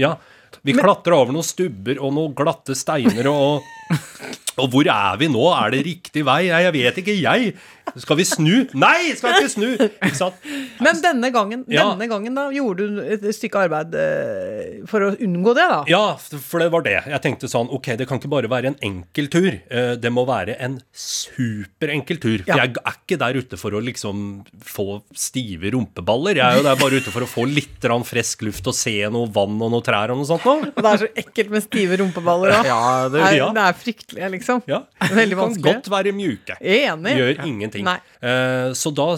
Ja. 0.00 0.16
Vi 0.62 0.72
klatra 0.72 1.18
over 1.18 1.34
noen 1.34 1.44
stubber 1.44 1.98
og 2.00 2.14
noen 2.16 2.34
glatte 2.36 2.76
steiner 2.78 3.26
og 3.28 3.66
Og 4.62 4.68
hvor 4.70 4.86
er 4.86 5.16
vi 5.18 5.26
nå? 5.26 5.42
Er 5.50 5.72
det 5.74 5.80
riktig 5.86 6.22
vei? 6.26 6.44
Nei, 6.46 6.60
jeg 6.62 6.74
vet 6.76 6.98
ikke, 7.02 7.14
jeg. 7.18 7.54
Skal 8.00 8.16
vi 8.16 8.24
snu? 8.24 8.52
Nei, 8.78 9.10
skal 9.18 9.34
ikke 9.40 9.50
snu! 9.50 9.66
Ikke 9.76 10.14
sant? 10.16 10.44
Men 10.82 11.00
denne 11.02 11.28
gangen, 11.34 11.64
Ja. 11.68 11.88
denne 11.90 12.06
gangen 12.08 12.36
da, 12.38 12.44
gjorde 12.54 12.86
du 12.86 13.00
et 13.02 13.26
stykke 13.34 13.64
arbeid 13.66 13.92
eh, 13.98 14.76
for 14.88 15.04
å 15.04 15.10
unngå 15.18 15.52
det, 15.58 15.66
da? 15.72 15.80
Ja, 15.90 16.04
for 16.16 16.62
det 16.62 16.70
var 16.72 16.84
det. 16.86 16.94
Jeg 17.10 17.20
tenkte 17.26 17.50
sånn, 17.50 17.66
ok, 17.74 17.90
det 17.98 18.06
kan 18.08 18.20
ikke 18.22 18.30
bare 18.32 18.48
være 18.50 18.70
en 18.72 18.78
enkel 18.88 19.28
tur. 19.34 19.50
Eh, 19.68 19.96
Det 20.00 20.12
må 20.14 20.24
være 20.28 20.54
en 20.62 20.78
superenkel 20.94 22.22
tur. 22.22 22.38
For 22.46 22.54
Ja. 22.54 22.62
jeg 22.64 22.76
er 22.78 22.94
ikke 22.94 23.18
der 23.20 23.40
ute 23.42 23.58
for 23.60 23.74
å 23.76 23.82
liksom 23.84 24.44
få 24.62 25.02
stive 25.14 25.74
rumpeballer. 25.74 26.38
Jeg 26.40 26.46
er 26.46 26.56
jo 26.62 26.66
der 26.70 26.76
bare 26.80 27.02
ute 27.02 27.10
for 27.14 27.26
å 27.26 27.30
få 27.30 27.44
litt 27.50 27.82
frisk 28.06 28.42
luft 28.46 28.66
og 28.70 28.74
se 28.74 28.96
noe 29.10 29.26
vann 29.28 29.60
og 29.60 29.70
noe 29.74 29.82
trær 29.84 30.10
og 30.14 30.22
noe 30.22 30.30
sånt 30.30 30.44
noe. 30.46 30.70
Og 30.72 30.80
det 30.80 30.90
er 30.94 31.02
så 31.04 31.10
ekkelt 31.20 31.50
med 31.50 31.62
stive 31.66 31.98
rumpeballer 32.00 32.54
òg. 32.54 32.64
Ja, 32.70 33.08
det, 33.08 33.20
det, 33.20 33.40
er- 33.42 33.52
det 33.54 33.66
er 33.74 33.78
fryktelig, 33.82 34.30
liksom. 34.38 34.62
Ja. 34.70 34.80
Veldig 35.10 35.36
vanskelig. 35.40 35.64
kan 35.66 35.80
godt 35.82 35.90
være 35.92 36.12
mjuke. 36.16 36.56
Enig. 36.62 37.14
Gjør 37.18 37.44
ingenting. 37.44 37.84
Nei. 37.84 37.98
Eh, 38.22 38.70
så 38.78 38.92
da 38.94 39.08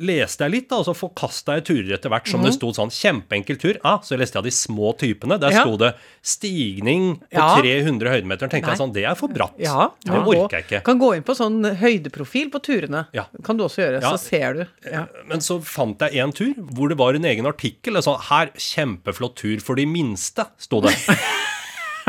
leste 0.00 0.46
jeg 0.48 0.54
litt, 0.56 0.68
da, 0.72 0.80
og 0.80 0.88
så 0.88 0.94
forkasta 0.96 1.58
jeg 1.60 1.66
turer 1.70 1.94
etter 1.98 2.10
hvert 2.10 2.26
som 2.32 2.42
det 2.42 2.54
sto 2.56 2.72
sånn 2.74 2.90
kjempeenkel 2.90 3.58
tur. 3.60 3.78
Ah, 3.84 4.00
så 4.02 4.18
leste 4.18 4.40
jeg 4.40 4.48
de 4.48 4.54
små 4.56 4.92
typene. 4.98 5.38
Der 5.40 5.50
Mhm. 5.50 5.56
Ja. 5.60 5.62
sto 5.64 5.76
det 5.76 5.94
stigning 6.22 7.18
på 7.30 7.38
Ja. 7.38 7.56
300 7.60 8.10
høydemeter. 8.10 8.48
tenkte 8.50 8.66
Nei. 8.66 8.74
jeg 8.74 8.78
sånn, 8.80 8.92
det 8.94 9.04
er 9.04 9.14
for 9.14 9.28
bratt. 9.28 9.54
Ja, 9.58 9.90
det 10.04 10.12
orker 10.12 10.56
jeg 10.58 10.64
ikke. 10.66 10.82
Kan 10.84 10.98
gå 10.98 11.14
inn 11.16 11.22
på 11.22 11.34
sånn 11.36 11.62
høydeprofil 11.76 12.50
på 12.50 12.60
turene. 12.62 13.06
Ja. 13.12 13.26
Kan 13.44 13.56
du 13.56 13.64
også 13.64 13.82
gjøre, 13.84 14.00
Ja. 14.02 14.10
så 14.12 14.18
ser 14.18 14.54
du. 14.54 14.66
Ja. 14.90 15.06
Men 15.28 15.38
så 15.40 15.60
fant 15.62 15.98
jeg 16.00 16.16
en 16.16 16.32
tur 16.32 16.54
hvor 16.54 16.88
det 16.88 16.96
var 16.98 17.14
en 17.14 17.22
egen 17.24 17.44
artikkel. 17.46 17.96
og 17.96 18.04
Sånn, 18.04 18.20
her, 18.20 18.46
kjempeflott 18.56 19.36
tur 19.36 19.60
for 19.60 19.74
de 19.76 19.84
minste, 19.86 20.46
sto 20.58 20.80
det. 20.80 20.94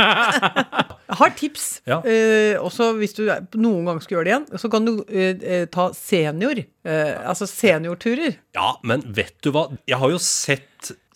Jeg 0.02 1.18
har 1.22 1.34
tips. 1.38 1.66
Ja. 1.90 2.00
Eh, 2.08 2.56
også 2.62 2.92
hvis 3.00 3.16
du 3.18 3.26
noen 3.60 3.86
gang 3.90 4.02
skal 4.04 4.18
gjøre 4.20 4.28
det 4.30 4.34
igjen, 4.36 4.48
så 4.62 4.72
kan 4.72 4.88
du 4.88 4.94
eh, 5.10 5.36
eh, 5.44 5.66
ta 5.72 5.90
senior. 5.98 6.64
Eh, 6.88 7.14
altså 7.28 7.46
seniorturer. 7.50 8.38
Ja, 8.58 8.74
men 8.88 9.04
vet 9.14 9.36
du 9.46 9.52
hva? 9.56 9.68
Jeg 9.90 10.00
har 10.02 10.14
jo 10.14 10.20
sett 10.24 10.68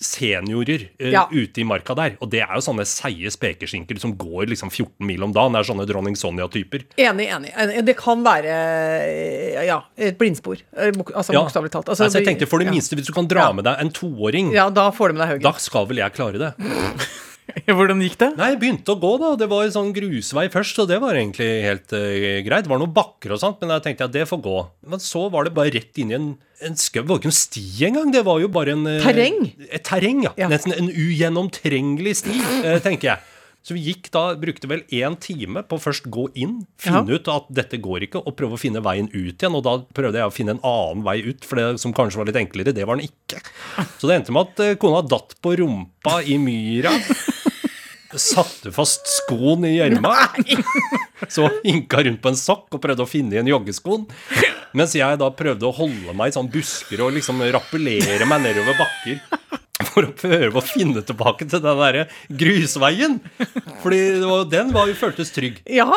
seniorer 0.05 0.89
eh, 0.99 1.13
Ja. 1.13 1.23
ute 1.31 1.61
i 1.63 1.65
marka 1.65 1.95
der, 1.97 2.17
og 2.21 2.29
det 2.29 2.41
er 2.43 2.51
jo 2.57 2.61
sånne 2.65 2.83
seige 2.85 3.31
spekeskinker 3.33 3.97
som 4.01 4.11
går 4.19 4.49
liksom 4.51 4.69
14 4.69 5.07
mil 5.07 5.23
om 5.25 5.31
dagen. 5.33 5.55
Det 5.55 5.61
er 5.63 5.69
sånne 5.71 5.87
dronning 5.89 6.17
Sonja-typer. 6.19 6.83
Enig, 7.01 7.29
enig. 7.31 7.53
enig. 7.55 7.79
Det 7.87 7.95
kan 7.97 8.21
være 8.27 8.51
eh, 8.51 9.63
ja, 9.69 9.79
et 9.97 10.19
blindspor. 10.19 10.59
Altså 10.75 11.33
Ja. 11.33 11.41
bokstavelig 11.45 11.71
talt. 11.73 11.89
Altså, 11.89 12.03
Altså, 12.09 12.19
jeg 12.21 12.27
tenkte 12.27 12.49
for 12.51 12.59
det 12.61 12.69
minste, 12.75 12.99
hvis 12.99 13.07
du 13.07 13.13
kan 13.15 13.27
dra 13.31 13.47
med 13.55 13.65
deg 13.65 13.79
en 13.81 13.89
toåring, 13.95 14.51
Ja, 14.53 14.67
da 14.69 14.91
får 14.93 15.15
du 15.15 15.21
med 15.21 15.29
deg 15.37 15.41
da 15.47 15.55
skal 15.57 15.87
vel 15.89 16.03
jeg 16.03 16.13
klare 16.19 16.37
det. 16.43 16.51
Hvordan 17.77 18.01
gikk 18.03 18.17
det? 18.21 18.29
Nei, 18.39 18.51
jeg 18.53 18.59
begynte 18.61 18.95
å 18.95 18.99
gå, 19.01 19.11
da. 19.21 19.33
Det 19.39 19.47
var 19.51 19.65
en 19.65 19.75
sånn 19.75 19.91
grusvei 19.95 20.47
først, 20.53 20.79
og 20.81 20.89
det 20.89 20.97
var 21.03 21.17
egentlig 21.17 21.49
helt 21.65 21.93
uh, 21.93 22.41
greit. 22.45 22.65
Det 22.65 22.71
var 22.71 22.81
noen 22.81 22.95
bakker 22.95 23.35
og 23.35 23.41
sånt, 23.41 23.61
men 23.61 23.75
jeg 23.75 23.85
tenkte 23.85 24.09
at 24.09 24.15
det 24.15 24.25
får 24.29 24.41
gå. 24.45 24.57
Men 24.89 25.03
så 25.03 25.27
var 25.33 25.47
det 25.47 25.53
bare 25.57 25.73
rett 25.75 26.01
inn 26.01 26.13
i 26.13 26.17
en, 26.17 26.31
en 26.65 26.79
skau. 26.79 27.03
Det 27.03 27.11
var 27.11 27.21
ikke 27.21 27.31
noen 27.31 27.39
sti 27.43 27.67
engang, 27.89 28.11
det 28.15 28.25
var 28.27 28.41
jo 28.41 28.49
bare 28.53 28.75
en 28.75 28.89
uh, 28.89 28.97
Terreng. 29.03 29.39
Et 29.69 29.85
terreng, 29.85 30.25
ja. 30.25 30.33
Ja. 30.41 30.49
Nesten 30.51 30.75
en 30.75 30.91
ugjennomtrengelig 30.91 32.19
sti, 32.23 32.41
uh, 32.65 32.75
tenker 32.83 33.13
jeg. 33.13 33.31
Så 33.65 33.73
vi 33.73 33.81
gikk 33.81 34.11
da, 34.13 34.27
brukte 34.37 34.69
vel 34.69 34.83
én 34.93 35.15
time 35.17 35.63
på 35.65 35.79
først 35.81 36.05
gå 36.13 36.27
inn, 36.37 36.59
finne 36.77 37.17
ut 37.17 37.29
at 37.33 37.47
dette 37.49 37.79
går 37.81 38.05
ikke, 38.05 38.21
og 38.21 38.35
prøve 38.37 38.59
å 38.59 38.61
finne 38.61 38.83
veien 38.85 39.09
ut 39.09 39.33
igjen. 39.33 39.57
Og 39.57 39.63
da 39.65 39.79
prøvde 39.97 40.21
jeg 40.21 40.29
å 40.29 40.33
finne 40.33 40.53
en 40.53 40.61
annen 40.61 41.01
vei 41.05 41.15
ut, 41.25 41.41
for 41.41 41.57
det 41.57 41.81
som 41.81 41.95
kanskje 41.97 42.21
var 42.21 42.29
litt 42.29 42.37
enklere, 42.43 42.75
det 42.77 42.85
var 42.85 43.01
den 43.01 43.09
ikke. 43.09 43.41
Så 43.97 44.05
det 44.05 44.19
endte 44.19 44.35
med 44.37 44.53
at 44.53 44.77
kona 44.81 45.01
datt 45.09 45.33
på 45.41 45.55
rumpa 45.57 46.19
i 46.29 46.37
myra. 46.37 46.93
Satte 48.21 48.71
fast 48.75 49.07
skoen 49.11 49.65
i 49.67 49.75
gjørma. 49.77 50.13
Så 51.33 51.47
hinka 51.63 52.03
rundt 52.05 52.21
på 52.23 52.31
en 52.31 52.39
sokk 52.39 52.77
og 52.77 52.83
prøvde 52.83 53.05
å 53.05 53.09
finne 53.09 53.35
igjen 53.35 53.49
joggeskoen. 53.51 54.05
Mens 54.75 54.95
jeg 54.97 55.19
da 55.21 55.29
prøvde 55.35 55.67
å 55.67 55.75
holde 55.75 56.15
meg 56.17 56.31
i 56.31 56.35
sånn 56.35 56.49
busker 56.51 57.03
og 57.05 57.15
liksom 57.15 57.43
rappellere 57.55 58.27
meg 58.29 58.43
nedover 58.43 58.77
bakker. 58.79 59.21
For 59.91 60.07
å 60.07 60.13
prøve 60.15 60.59
å 60.59 60.63
finne 60.63 61.03
tilbake 61.05 61.47
til 61.51 61.61
den 61.63 61.79
derre 61.79 62.05
grusveien. 62.31 63.17
Fordi 63.83 64.01
det 64.21 64.27
var, 64.27 64.45
den 64.51 64.71
var 64.75 64.89
jo 64.91 64.97
føltes 64.99 65.31
trygg. 65.35 65.61
Ja, 65.67 65.87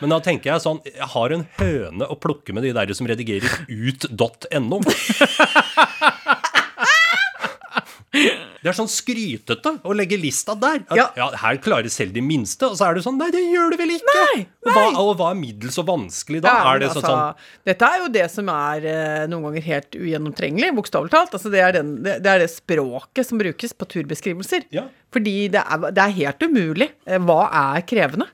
Men 0.00 0.14
da 0.14 0.20
tenker 0.24 0.54
jeg 0.54 0.62
sånn 0.64 0.78
Jeg 0.88 1.08
har 1.12 1.32
en 1.34 1.42
høne 1.58 2.06
å 2.08 2.16
plukke 2.16 2.54
med 2.56 2.64
de 2.64 2.72
der 2.76 2.92
som 2.96 3.08
redigerer 3.08 3.66
ut.no. 3.68 4.80
Det 8.60 8.68
er 8.68 8.76
sånn 8.76 8.90
skrytete 8.92 9.70
å 9.88 9.94
legge 9.96 10.18
lista 10.20 10.54
der. 10.58 10.82
At, 10.88 10.96
Ja. 10.98 11.06
ja. 11.16 11.28
Her 11.40 11.56
klarer 11.64 11.88
selv 11.92 12.12
de 12.12 12.20
minste. 12.20 12.68
Og 12.68 12.76
så 12.76 12.88
er 12.90 12.94
det 12.98 13.04
sånn 13.06 13.16
Nei, 13.20 13.30
det 13.32 13.40
gjør 13.40 13.70
du 13.72 13.76
vel 13.80 13.94
ikke! 13.94 14.14
Nei, 14.18 14.42
nei. 14.66 14.74
hva, 14.74 14.82
og 15.00 15.14
hva 15.18 15.30
er 15.32 15.38
middels 15.40 15.78
og 15.80 15.86
vanskelig 15.88 16.42
da? 16.44 16.52
Ja, 16.52 16.74
er 16.74 16.82
det 16.82 16.88
men 16.90 16.96
altså, 16.96 17.06
sånn 17.08 17.70
Dette 17.70 17.88
er 17.88 18.02
jo 18.02 18.08
det 18.18 18.26
som 18.32 18.50
er 18.52 18.88
eh, 18.90 19.24
noen 19.32 19.46
ganger 19.48 19.66
helt 19.70 19.96
ugjennomtrengelig, 19.96 20.72
bokstavelig 20.76 21.14
talt. 21.14 21.36
Altså, 21.38 21.52
det, 21.52 21.62
er 21.64 21.78
den, 21.80 21.94
det, 22.04 22.18
det 22.24 22.34
er 22.34 22.44
det 22.44 22.50
språket 22.52 23.26
som 23.28 23.40
brukes 23.40 23.72
på 23.76 23.88
turbeskrivelser. 23.96 24.68
Ja. 24.76 24.86
Fordi 25.12 25.36
det 25.56 25.64
er, 25.64 25.88
det 25.96 26.04
er 26.04 26.16
helt 26.20 26.44
umulig. 26.44 26.90
Eh, 27.08 27.18
Hva 27.24 27.40
er 27.76 27.86
krevende? 27.88 28.28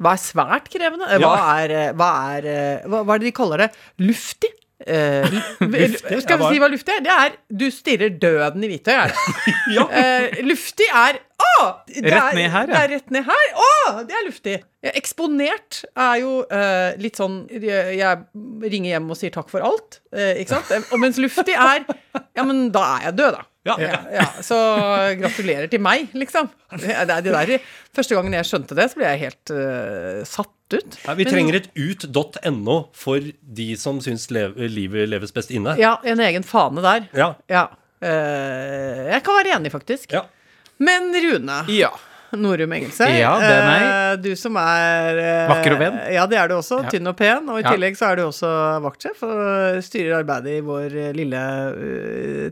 Hva 0.00 0.14
er 0.16 0.20
svært 0.22 0.68
krevende? 0.72 1.08
Eh, 1.12 1.20
Hva 1.20 1.34
er, 1.60 1.74
hva, 1.96 2.10
er 2.36 2.50
hva, 2.88 3.02
hva 3.04 3.16
er 3.16 3.20
det 3.24 3.28
de 3.32 3.36
kaller 3.36 3.64
det? 3.66 3.70
Luftig? 4.04 4.52
Eh, 4.86 5.26
Luftig? 5.60 6.20
Skal 6.24 6.38
vi 6.40 6.46
si 6.54 6.60
hva 6.62 6.68
luftig 6.72 6.94
er? 6.94 7.02
Det 7.04 7.12
er 7.12 7.34
du 7.60 7.66
stirrer 7.74 8.14
døden 8.22 8.62
i 8.64 8.70
hvitøyet. 8.70 9.12
Ja. 9.76 9.84
uh, 9.86 10.38
luftig 10.48 10.86
er 10.88 11.18
Å! 11.40 11.50
det 11.88 12.02
Rett 12.06 12.30
er- 12.30 12.36
ned 12.38 12.48
her, 12.52 12.64
ja. 12.64 12.72
Det 12.72 12.78
er 12.80 12.90
rett 12.94 13.12
ned 13.14 13.26
her. 13.28 13.52
Å, 13.64 13.68
det 14.08 14.16
er 14.16 14.24
luftig. 14.26 14.54
Ja, 14.84 14.92
eksponert 14.98 15.82
er 15.92 16.16
jo 16.22 16.32
uh, 16.48 16.90
litt 17.00 17.20
sånn 17.20 17.36
jeg, 17.52 17.94
jeg 18.00 18.70
ringer 18.72 18.94
hjem 18.96 19.12
og 19.12 19.18
sier 19.20 19.32
takk 19.34 19.48
for 19.52 19.64
alt, 19.64 20.00
ikke 20.12 20.56
sant? 20.60 20.90
Og 20.92 21.00
mens 21.02 21.20
luftig 21.20 21.54
er 21.56 21.84
Ja, 22.36 22.44
men 22.48 22.68
da 22.74 22.82
er 22.96 23.08
jeg 23.10 23.18
død, 23.20 23.36
da. 23.38 23.46
Ja. 23.68 23.74
Ja, 23.80 23.98
ja, 24.16 24.26
så 24.44 24.56
gratulerer 25.20 25.68
til 25.68 25.82
meg, 25.84 26.08
liksom. 26.16 26.48
Det, 26.80 26.94
er- 26.96 27.08
det 27.24 27.34
der, 27.36 27.52
første 27.96 28.16
gangen 28.16 28.36
jeg 28.38 28.48
skjønte 28.48 28.76
det, 28.78 28.88
så 28.92 29.00
ble 29.00 29.10
jeg 29.12 29.22
helt 29.26 29.52
uh, 29.52 30.22
satt 30.28 30.52
ut. 30.74 30.98
Ja, 31.06 31.14
vi 31.14 31.24
Men- 31.24 31.32
trenger 31.32 31.54
et 31.60 31.68
ut.no 31.74 32.76
for 32.92 33.20
de 33.42 33.76
som 33.76 34.00
syns 34.00 34.28
leve, 34.30 34.68
livet 34.68 35.08
leves 35.08 35.32
best 35.32 35.50
inne. 35.50 35.76
Ja, 35.78 35.96
en 36.04 36.20
egen 36.20 36.42
fane 36.42 36.82
der. 36.82 37.08
Ja. 37.16 37.34
Ja. 37.48 37.66
Eh, 38.02 39.10
jeg 39.12 39.22
kan 39.26 39.34
være 39.40 39.56
enig, 39.58 39.72
faktisk. 39.72 40.12
Ja. 40.12 40.22
Men 40.78 41.10
Rune 41.14 41.64
Ja. 41.68 41.90
Norum 42.44 42.72
Engelse, 42.76 43.06
Ja, 43.18 43.32
det 43.42 43.50
er 43.50 43.64
meg. 43.66 43.82
eh, 43.86 44.16
du 44.22 44.28
som 44.38 44.56
er 44.60 45.18
eh, 45.18 45.48
Vakker 45.50 45.74
og 45.74 45.80
pen. 45.82 45.96
Ja, 46.14 46.26
det 46.30 46.38
er 46.38 46.48
du 46.50 46.54
også. 46.58 46.82
Ja. 46.84 46.90
Tynn 46.94 47.10
og 47.10 47.16
pen. 47.18 47.48
Og 47.50 47.58
i 47.58 47.64
Ja. 47.64 47.72
tillegg 47.74 47.96
så 47.98 48.10
er 48.12 48.16
du 48.20 48.22
også 48.28 48.50
vaktsjef 48.84 49.22
og 49.26 49.80
styrer 49.86 50.18
arbeidet 50.20 50.58
i 50.58 50.60
vår 50.66 50.96
eh, 51.06 51.12
lille 51.16 51.42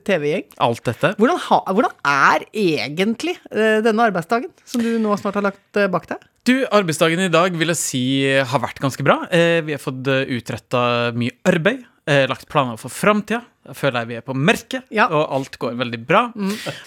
TV-gjeng. 0.07 0.49
Alt 0.64 0.83
dette. 0.88 1.12
Hvordan, 1.19 1.38
ha, 1.49 1.61
hvordan 1.71 1.95
er 2.05 2.45
egentlig 2.53 3.37
denne 3.53 4.07
arbeidsdagen, 4.09 4.51
som 4.69 4.83
du 4.85 4.91
nå 5.03 5.14
snart 5.21 5.38
har 5.38 5.47
lagt 5.51 5.81
bak 5.93 6.09
deg? 6.11 6.27
Du, 6.49 6.55
arbeidsdagen 6.73 7.21
i 7.27 7.29
dag 7.33 7.53
vil 7.61 7.69
jeg 7.75 7.81
si 7.81 8.03
har 8.41 8.62
vært 8.62 8.81
ganske 8.81 9.05
bra. 9.05 9.19
Vi 9.31 9.75
har 9.75 9.83
fått 9.83 10.07
utretta 10.09 11.12
mye 11.17 11.35
arbeid. 11.49 11.85
Lagt 12.31 12.47
planer 12.49 12.79
for 12.81 12.88
framtida. 12.93 13.43
Føler 13.76 14.02
jeg 14.04 14.09
vi 14.12 14.16
er 14.20 14.24
på 14.26 14.35
merket, 14.37 14.85
Ja. 14.94 15.07
og 15.11 15.33
alt 15.37 15.59
går 15.61 15.76
veldig 15.81 16.00
bra. 16.09 16.22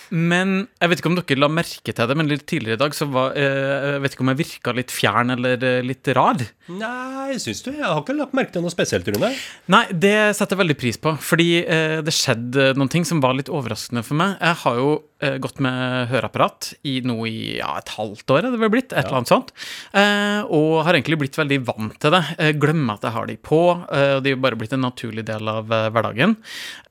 Men 0.09 0.67
jeg 0.81 0.89
vet 0.91 1.01
ikke 1.01 1.11
om 1.11 1.17
dere 1.19 1.39
la 1.41 1.49
merke 1.51 1.93
til 1.93 2.07
det, 2.09 2.17
men 2.17 2.29
litt 2.31 2.45
tidligere 2.49 2.79
i 2.79 2.81
dag 2.81 2.95
så 2.97 3.07
var 3.11 3.35
eh, 3.37 3.95
Jeg 3.95 4.01
vet 4.05 4.15
ikke 4.15 4.25
om 4.25 4.31
jeg 4.33 4.41
virka 4.41 4.73
litt 4.77 4.93
fjern 4.93 5.35
eller 5.35 5.63
eh, 5.67 5.81
litt 5.85 6.07
rar. 6.17 6.41
Nei, 6.71 7.37
syns 7.41 7.63
du? 7.65 7.71
Jeg 7.75 7.83
har 7.85 8.01
ikke 8.01 8.15
lagt 8.17 8.35
merke 8.37 8.55
til 8.55 8.63
noe 8.65 8.73
spesielt, 8.73 9.07
Rune. 9.11 9.33
Nei, 9.71 9.83
det 9.91 10.15
setter 10.37 10.55
jeg 10.55 10.63
veldig 10.63 10.79
pris 10.81 10.99
på, 11.01 11.15
fordi 11.21 11.49
eh, 11.65 11.99
det 12.05 12.15
skjedde 12.15 12.71
noen 12.79 12.91
ting 12.91 13.05
som 13.07 13.21
var 13.23 13.35
litt 13.37 13.51
overraskende 13.51 14.03
for 14.07 14.19
meg. 14.21 14.37
Jeg 14.41 14.61
har 14.65 14.81
jo 14.81 14.91
gått 15.37 15.59
med 15.61 16.07
høreapparat 16.09 16.71
i 16.89 16.95
noe 17.05 17.27
i 17.29 17.57
ja, 17.59 17.75
et 17.77 17.91
halvt 17.93 18.31
år, 18.33 18.47
er 18.47 18.55
det 18.55 18.57
vel 18.57 18.71
blitt, 18.73 18.89
et 18.89 19.03
eller 19.05 19.19
annet 19.19 19.29
sånt. 19.29 19.51
Eh, 19.93 20.39
og 20.49 20.79
har 20.87 20.97
egentlig 20.97 21.19
blitt 21.21 21.37
veldig 21.37 21.59
vant 21.67 21.93
til 22.01 22.15
det. 22.15 22.23
Jeg 22.39 22.55
glemmer 22.63 22.97
at 22.97 23.05
jeg 23.05 23.13
har 23.19 23.29
de 23.29 23.35
på, 23.37 23.59
eh, 23.93 24.15
og 24.15 24.23
de 24.25 24.33
er 24.33 24.39
bare 24.41 24.57
blitt 24.57 24.73
en 24.73 24.81
naturlig 24.81 25.21
del 25.27 25.51
av 25.51 25.69
eh, 25.69 25.89
hverdagen. 25.93 26.33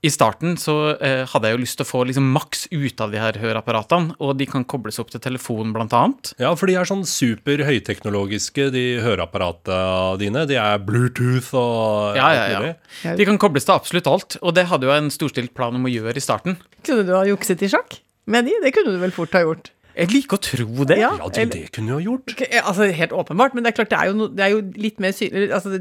I 0.04 0.10
starten 0.12 0.56
så 0.60 0.96
eh, 0.96 1.22
hadde 1.28 1.50
jeg 1.50 1.56
jo 1.56 1.62
lyst 1.62 1.78
til 1.80 1.86
å 1.86 1.90
få 1.90 2.02
liksom 2.08 2.28
maks 2.34 2.66
ut 2.72 3.02
av 3.04 3.12
de 3.12 3.20
her 3.20 3.38
høreapparatene, 3.40 4.16
og 4.20 4.36
de 4.40 4.48
kan 4.48 4.64
kobles 4.68 5.00
opp 5.02 5.12
til 5.12 5.22
telefonen, 5.22 5.74
blant 5.76 5.94
annet. 5.96 6.32
Ja, 6.40 6.52
for 6.58 6.70
de 6.70 6.76
er 6.80 6.88
sånn 6.88 7.04
super 7.08 7.62
høyteknologiske, 7.66 8.70
de 8.74 8.84
høreapparatene 9.04 10.18
dine. 10.20 10.46
De 10.50 10.56
er 10.60 10.80
Bluetooth 10.84 11.52
og 11.58 12.18
Ja, 12.18 12.30
ja, 12.36 12.62
ja. 13.04 13.16
De 13.16 13.26
kan 13.28 13.40
kobles 13.40 13.68
til 13.68 13.76
absolutt 13.76 14.08
alt, 14.10 14.38
og 14.40 14.56
det 14.56 14.68
hadde 14.70 14.88
jo 14.88 14.94
jeg 14.94 15.04
en 15.04 15.12
storstilt 15.14 15.54
plan 15.56 15.76
om 15.76 15.84
å 15.88 15.92
gjøre 15.92 16.16
i 16.16 16.24
starten. 16.24 16.56
Kunne 16.86 17.04
du 17.06 17.12
ha 17.16 17.26
jukset 17.28 17.60
i 17.64 17.70
sjakk 17.72 18.00
med 18.30 18.48
de? 18.48 18.56
Det 18.62 18.72
kunne 18.76 18.94
du 18.94 19.02
vel 19.02 19.14
fort 19.14 19.34
ha 19.36 19.44
gjort? 19.44 19.72
Jeg 20.00 20.12
liker 20.14 20.38
å 20.38 20.40
tro 20.40 20.86
det. 20.88 20.96
Ja. 21.00 21.10
Ja, 21.20 21.28
det, 21.34 21.44
det 21.52 21.62
kunne 21.74 21.92
du 21.92 21.96
ha 21.98 22.00
gjort. 22.02 22.32
Altså 22.62 22.88
Helt 22.96 23.12
åpenbart, 23.12 23.54
men 23.56 23.66
det 23.66 23.72
er 23.72 23.76
klart 23.80 23.92
det 23.92 23.98
er 24.00 24.10
jo, 24.10 24.16
no, 24.16 24.28
det 24.32 24.46
er 24.46 24.54
jo 24.54 24.62
litt 24.80 25.00
mer 25.02 25.12
synlig 25.16 25.50
altså, 25.52 25.76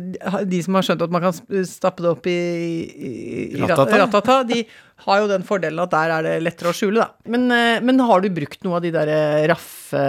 De 0.49 0.59
som 0.65 0.75
har 0.77 0.87
skjønt 0.87 1.05
at 1.05 1.15
man 1.15 1.23
kan 1.23 1.65
stappe 1.67 2.03
det 2.03 2.11
opp 2.11 2.27
i, 2.29 2.35
i, 2.35 3.11
i 3.55 3.63
Ratata. 3.63 4.01
ratata, 4.03 4.37
de 4.49 4.63
har 5.05 5.21
jo 5.21 5.27
den 5.31 5.45
fordelen 5.47 5.81
at 5.83 5.91
der 5.93 6.11
er 6.15 6.25
det 6.25 6.33
lettere 6.43 6.71
å 6.71 6.75
skjule, 6.75 7.03
da. 7.03 7.29
Men, 7.31 7.47
eh, 7.55 7.79
men 7.85 8.01
har 8.03 8.21
du 8.23 8.29
brukt 8.33 8.63
noe 8.65 8.77
av 8.79 8.83
de 8.85 8.91
der 8.93 9.11
eh, 9.13 9.47
raffe 9.51 10.03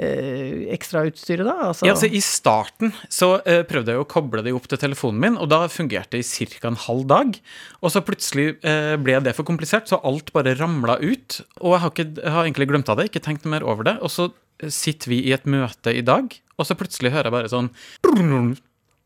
eh, 0.00 0.66
ekstrautstyret, 0.76 1.44
da? 1.46 1.56
Altså, 1.70 1.86
Ja, 1.88 1.94
altså 1.94 2.10
I 2.10 2.22
starten 2.24 2.92
så 3.12 3.32
eh, 3.44 3.62
prøvde 3.68 3.94
jeg 3.94 4.02
å 4.02 4.08
koble 4.10 4.44
det 4.46 4.54
opp 4.56 4.68
til 4.70 4.80
telefonen 4.80 5.20
min, 5.24 5.38
og 5.40 5.50
da 5.52 5.62
fungerte 5.72 6.16
det 6.16 6.24
i 6.24 6.50
ca. 6.56 6.68
en 6.72 6.80
halv 6.86 7.06
dag. 7.10 7.40
Og 7.80 7.94
så 7.94 8.04
plutselig 8.04 8.54
eh, 8.66 8.96
ble 9.00 9.18
det 9.24 9.36
for 9.38 9.48
komplisert, 9.48 9.88
så 9.90 10.00
alt 10.04 10.32
bare 10.36 10.56
ramla 10.58 10.98
ut. 11.02 11.40
Og 11.60 11.76
jeg 11.76 11.84
har, 11.84 11.94
ikke, 11.94 12.08
jeg 12.22 12.36
har 12.36 12.46
egentlig 12.48 12.70
glemt 12.72 12.92
av 12.92 13.00
det, 13.00 13.10
ikke 13.10 13.24
tenkt 13.28 13.48
mer 13.48 13.66
over 13.66 13.86
det. 13.86 13.98
Og 14.00 14.12
så 14.12 14.30
eh, 14.62 14.70
sitter 14.72 15.14
vi 15.14 15.22
i 15.28 15.34
et 15.36 15.48
møte 15.48 15.94
i 15.94 16.04
dag, 16.06 16.32
og 16.60 16.68
så 16.68 16.76
plutselig 16.76 17.12
hører 17.14 17.30
jeg 17.30 17.38
bare 17.38 17.52
sånn 17.52 17.72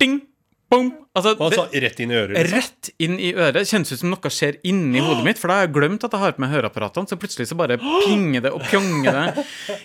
Ding! 0.00 0.22
Boom! 0.70 1.03
Altså, 1.14 1.36
Hva 1.38 1.46
sa 1.54 1.64
rett 1.70 2.00
inn 2.02 2.10
i 2.10 2.16
øret. 2.18 2.34
Liksom. 2.34 2.56
rett 2.58 2.88
inn 3.06 3.18
i 3.22 3.28
øret. 3.38 3.68
Kjennes 3.70 3.92
ut 3.94 4.00
som 4.00 4.10
noe 4.10 4.30
skjer 4.34 4.56
inni 4.66 4.98
hodet 5.04 5.22
mitt, 5.26 5.38
for 5.38 5.50
da 5.50 5.60
har 5.60 5.68
jeg 5.68 5.74
glemt 5.76 6.02
at 6.06 6.14
jeg 6.16 6.22
har 6.24 6.34
på 6.34 6.42
meg 6.42 6.50
høreapparatene, 6.56 7.06
så 7.06 7.18
plutselig 7.20 7.46
så 7.52 7.58
bare 7.58 7.76
pinger 7.78 8.42
det 8.42 8.50
og 8.50 8.64
pjonger 8.66 9.14
det 9.14 9.44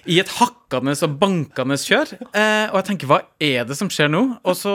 i 0.10 0.18
et 0.24 0.32
hakkende 0.40 0.96
og 1.06 1.14
bankende 1.22 1.78
kjør. 1.78 2.16
Eh, 2.34 2.66
og 2.72 2.80
jeg 2.80 2.88
tenker, 2.88 3.10
hva 3.12 3.20
er 3.46 3.68
det 3.70 3.78
som 3.78 3.92
skjer 3.94 4.10
nå? 4.10 4.24
Og 4.42 4.58
så, 4.58 4.74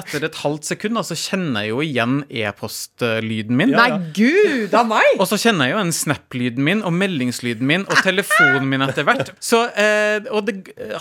etter 0.00 0.24
et 0.28 0.38
halvt 0.40 0.70
sekund, 0.70 0.96
da, 0.96 1.04
så 1.04 1.16
kjenner 1.18 1.66
jeg 1.66 1.74
jo 1.74 1.84
igjen 1.84 2.16
e-postlyden 2.28 3.60
min. 3.60 3.74
Nei, 3.76 3.90
gud 4.16 4.72
av 4.76 4.88
meg! 4.88 5.20
Og 5.20 5.28
så 5.28 5.36
kjenner 5.44 5.68
jeg 5.68 5.76
jo 5.76 5.82
en 5.82 5.92
Snap-lyden 5.92 6.64
min 6.64 6.80
og 6.88 6.96
meldingslyden 6.96 7.68
min 7.68 7.84
og 7.84 8.00
telefonen 8.04 8.64
min 8.70 8.84
etter 8.88 9.04
hvert. 9.08 9.34
Så, 9.44 9.66
eh, 9.76 10.24
og 10.32 10.48
det 10.48 10.56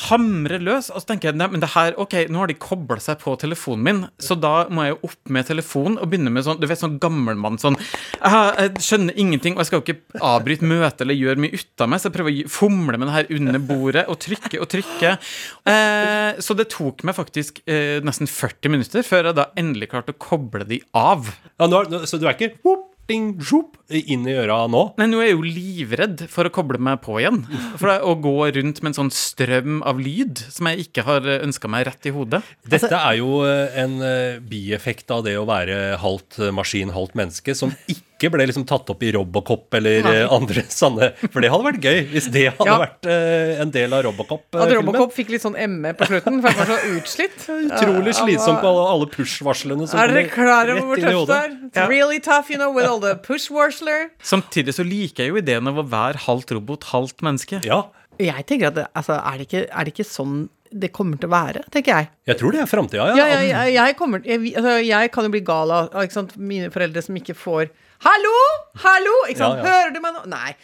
hamrer 0.09 0.59
løs. 0.63 0.91
Og 0.91 0.99
så 1.03 1.13
tenker 1.13 1.31
jeg 1.31 1.39
nei, 1.39 1.47
men 1.55 1.63
det 1.63 1.71
her, 1.77 1.95
ok, 1.99 2.25
nå 2.31 2.43
har 2.43 2.51
de 2.51 2.59
kobla 2.59 2.99
seg 3.03 3.19
på 3.23 3.37
telefonen 3.39 3.87
min, 3.87 4.03
så 4.21 4.35
da 4.39 4.65
må 4.71 4.80
jeg 4.87 4.95
jo 4.95 5.09
opp 5.09 5.31
med 5.35 5.47
telefonen 5.47 5.97
og 6.01 6.11
begynne 6.11 6.33
med 6.33 6.45
sånn 6.45 6.59
du 6.61 6.67
vet, 6.69 6.81
sånn 6.81 6.99
gammelmann 7.01 7.59
sånn 7.61 7.77
jeg, 7.79 8.71
skjønner 8.83 9.17
ingenting, 9.19 9.55
og 9.55 9.63
jeg 9.63 9.69
skal 9.69 9.81
jo 9.81 9.85
ikke 9.85 10.21
avbryte 10.31 10.67
møtet 10.67 11.05
eller 11.05 11.17
gjøre 11.17 11.43
mye 11.43 11.57
ut 11.57 11.83
av 11.85 11.91
meg, 11.91 12.01
så 12.01 12.09
jeg 12.09 12.15
prøver 12.17 12.37
å 12.43 12.51
fomle 12.51 12.99
med 13.01 13.09
det 13.09 13.17
her 13.17 13.33
under 13.37 13.65
bordet 13.71 14.05
og 14.11 14.19
trykke 14.21 14.61
og 14.61 14.69
trykke. 14.71 15.15
Eh, 15.71 16.41
så 16.43 16.57
det 16.57 16.69
tok 16.73 17.05
meg 17.07 17.17
faktisk 17.17 17.63
eh, 17.65 17.99
nesten 18.05 18.29
40 18.29 18.73
minutter 18.73 19.05
før 19.07 19.31
jeg 19.31 19.39
da 19.39 19.49
endelig 19.59 19.91
klarte 19.93 20.15
å 20.15 20.21
koble 20.21 20.67
de 20.67 20.81
av. 20.97 21.31
Ja, 21.57 21.69
nå, 21.71 21.83
så 22.05 22.19
du 22.21 22.27
er 22.27 22.35
ikke 22.35 22.55
whoop, 22.65 22.90
ding, 23.11 23.31
zhoop, 23.43 23.77
inn 23.91 24.25
i 24.29 24.35
øra 24.39 24.63
nå? 24.71 24.83
Nei, 24.99 25.07
nå 25.11 25.19
er 25.21 25.31
jeg 25.31 25.37
jo 25.37 25.45
livredd 25.45 26.25
for 26.31 26.47
å 26.47 26.53
koble 26.53 26.79
meg 26.81 27.01
på 27.03 27.19
igjen. 27.21 27.41
For 27.79 27.91
det, 27.91 27.97
å 28.07 28.15
gå 28.23 28.35
rundt 28.57 28.81
med 28.81 28.93
en 28.93 28.99
sånn 29.01 29.13
strøm 29.15 29.81
av 29.87 29.99
lyd 30.01 30.41
som 30.47 30.69
jeg 30.71 30.87
ikke 30.87 31.05
har 31.07 31.27
ønska 31.41 31.71
meg 31.71 31.87
rett 31.89 32.07
i 32.07 32.15
hodet. 32.15 32.41
Dette 32.67 32.91
er 32.95 33.19
jo 33.19 33.41
eh, 33.47 33.81
en 33.83 33.99
eh, 34.05 34.39
bieffekt 34.39 35.11
av 35.13 35.25
det 35.27 35.35
å 35.39 35.47
være 35.49 35.97
halvt 36.01 36.39
eh, 36.41 36.55
maskin, 36.55 36.93
halvt 36.95 37.19
menneske, 37.19 37.57
som 37.57 37.75
ikke 37.85 38.10
ble 38.29 38.45
liksom 38.45 38.65
tatt 38.69 38.89
opp 38.93 39.01
i 39.01 39.09
Robocop 39.15 39.73
eller 39.79 40.03
Nei. 40.05 40.13
andre 40.29 40.63
sanne 40.69 41.09
For 41.31 41.41
det 41.41 41.49
hadde 41.49 41.65
vært 41.65 41.81
gøy 41.87 42.01
hvis 42.11 42.27
det 42.33 42.43
hadde 42.57 42.67
Ja. 42.69 42.77
vært 42.83 43.07
uh, 43.09 43.61
en 43.63 43.71
del 43.73 43.93
av 43.97 44.03
Robocop-filmen. 44.05 44.73
Robocop 44.77 45.15
fikk 45.15 45.31
litt 45.33 45.41
sånn 45.41 45.57
ME 45.71 45.93
på 45.97 46.05
slutten, 46.11 46.41
for 46.43 46.51
han 46.53 46.59
var 46.61 46.69
så 46.75 46.93
utslitt. 46.97 47.39
Utrolig 47.71 48.13
slitsomt 48.19 48.61
på 48.61 48.69
alle, 48.69 48.85
alle 48.93 49.09
push-varslene 49.15 49.87
som 49.89 49.99
Er 50.03 50.13
dere 50.13 50.27
klare 50.29 50.75
klar 50.75 50.75
over 50.75 50.85
hvor 50.91 51.01
tøft 51.01 51.31
det 51.31 51.39
er? 51.39 51.57
It's 51.71 51.89
really 51.89 52.19
tough, 52.19 52.51
you 52.51 52.57
know, 52.61 52.69
with 52.75 52.85
all 52.89 52.99
the 53.01 53.15
push 53.15 53.49
warsler. 53.49 54.09
Samtidig 54.21 54.75
så 54.77 54.83
liker 54.85 55.23
jeg 55.25 55.31
jo 55.33 55.41
ideen 55.41 55.67
av 55.71 55.79
å 55.81 55.87
være 55.87 56.25
halvt 56.27 56.51
robot, 56.59 56.89
halvt 56.93 57.23
menneske. 57.25 57.61
Ja, 57.65 57.85
Jeg 58.21 58.43
tenker 58.45 58.67
at 58.69 58.81
altså, 58.93 59.15
er, 59.17 59.37
det 59.39 59.47
ikke, 59.47 59.61
er 59.71 59.87
det 59.87 59.93
ikke 59.95 60.05
sånn 60.05 60.49
det 60.71 60.91
kommer 60.95 61.19
til 61.19 61.27
å 61.29 61.33
være, 61.33 61.61
tenker 61.73 61.93
jeg. 61.97 62.09
jeg 62.31 62.39
tror 62.39 62.55
det 62.55 62.63
er 62.63 62.69
framtida, 62.69 63.05
Ja, 63.17 63.27
jeg, 63.27 63.51
jeg, 63.51 63.75
jeg, 63.75 63.95
kommer, 63.99 64.23
jeg, 64.25 64.53
altså, 64.55 64.75
jeg 64.85 65.11
kan 65.13 65.27
jo 65.27 65.33
bli 65.33 65.45
gal 65.45 65.73
av 65.75 65.95
mine 66.39 66.71
foreldre 66.73 67.03
som 67.05 67.17
ikke 67.19 67.35
får 67.37 67.71
Hallo! 68.01 68.37
Hallo! 68.81 69.11
Ikke 69.29 69.37
sant? 69.37 69.59
Ja, 69.59 69.61
ja. 69.61 69.73
Hører 69.75 69.91
du 69.93 69.99
meg 70.01 70.15
nå? 70.15 70.21
Nei. 70.31 70.55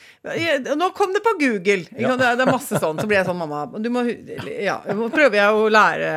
Jeg, 0.41 0.63
nå 0.79 0.87
kom 0.97 1.11
det 1.13 1.19
på 1.21 1.35
Google. 1.37 1.83
Sant? 1.85 2.17
Det, 2.17 2.25
er, 2.25 2.37
det 2.39 2.45
er 2.47 2.49
masse 2.49 2.79
sånn. 2.81 2.97
Så 2.97 3.05
blir 3.05 3.19
jeg 3.19 3.27
sånn, 3.27 3.37
mamma 3.37 3.59
du 3.77 3.91
må, 3.93 4.01
ja, 4.49 4.79
Nå 4.89 5.11
prøver 5.13 5.37
jeg 5.37 5.53
å 5.53 5.67
lære 5.69 6.07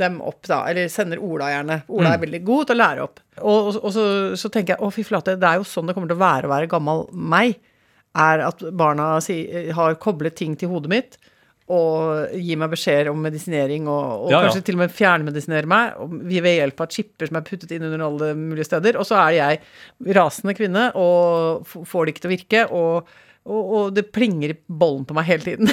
dem 0.00 0.16
opp, 0.24 0.40
da. 0.48 0.62
Eller 0.70 0.88
sender 0.92 1.20
Ola 1.20 1.50
gjerne. 1.52 1.82
Ola 1.92 2.14
er 2.14 2.22
veldig 2.24 2.40
god 2.48 2.70
til 2.70 2.78
å 2.78 2.80
lære 2.80 3.04
opp. 3.04 3.20
Og, 3.42 3.58
og, 3.58 3.76
og 3.82 3.92
så, 3.92 4.06
så 4.40 4.48
tenker 4.54 4.78
jeg 4.78 4.86
å, 4.86 4.88
fy 4.94 5.04
flate, 5.04 5.36
det 5.36 5.50
er 5.50 5.60
jo 5.60 5.68
sånn 5.68 5.90
det 5.90 5.98
kommer 5.98 6.08
til 6.08 6.16
å 6.16 6.24
være 6.24 6.48
å 6.48 6.54
være 6.54 6.72
gammel 6.72 7.04
meg. 7.12 7.58
Er 8.16 8.46
at 8.48 8.64
barna 8.72 9.18
si, 9.20 9.42
har 9.76 10.00
koblet 10.00 10.38
ting 10.40 10.56
til 10.56 10.72
hodet 10.72 10.94
mitt 10.94 11.20
og 11.68 12.32
gi 12.32 12.56
meg 12.58 12.72
beskjeder 12.72 13.10
om 13.12 13.20
medisinering, 13.22 13.88
og, 13.92 14.24
og 14.24 14.32
Ja, 14.32 14.38
ja. 14.38 14.48
kanskje 14.48 14.64
til 14.66 14.78
og 14.78 14.82
med 14.86 14.94
fjernmedisinere 14.96 15.68
meg 15.68 16.00
ved 16.32 16.54
hjelp 16.54 16.80
av 16.84 16.90
chipper 16.94 17.28
som 17.28 17.40
er 17.40 17.46
puttet 17.46 17.74
inn 17.76 17.86
under 17.90 18.04
alle 18.06 18.32
mulige 18.38 18.68
steder. 18.70 18.96
Og 19.00 19.08
så 19.08 19.18
er 19.20 19.36
jeg 19.36 20.14
rasende 20.16 20.56
kvinne 20.56 20.88
og 20.96 21.66
får 21.68 22.04
det 22.06 22.14
ikke 22.14 22.24
til 22.24 22.30
å 22.30 22.36
virke. 22.36 22.66
og 22.72 23.16
og, 23.48 23.72
og 23.78 23.94
det 23.96 24.06
plinger 24.12 24.52
i 24.52 24.58
bollen 24.68 25.06
på 25.08 25.16
meg 25.16 25.26
hele 25.28 25.44
tiden. 25.46 25.70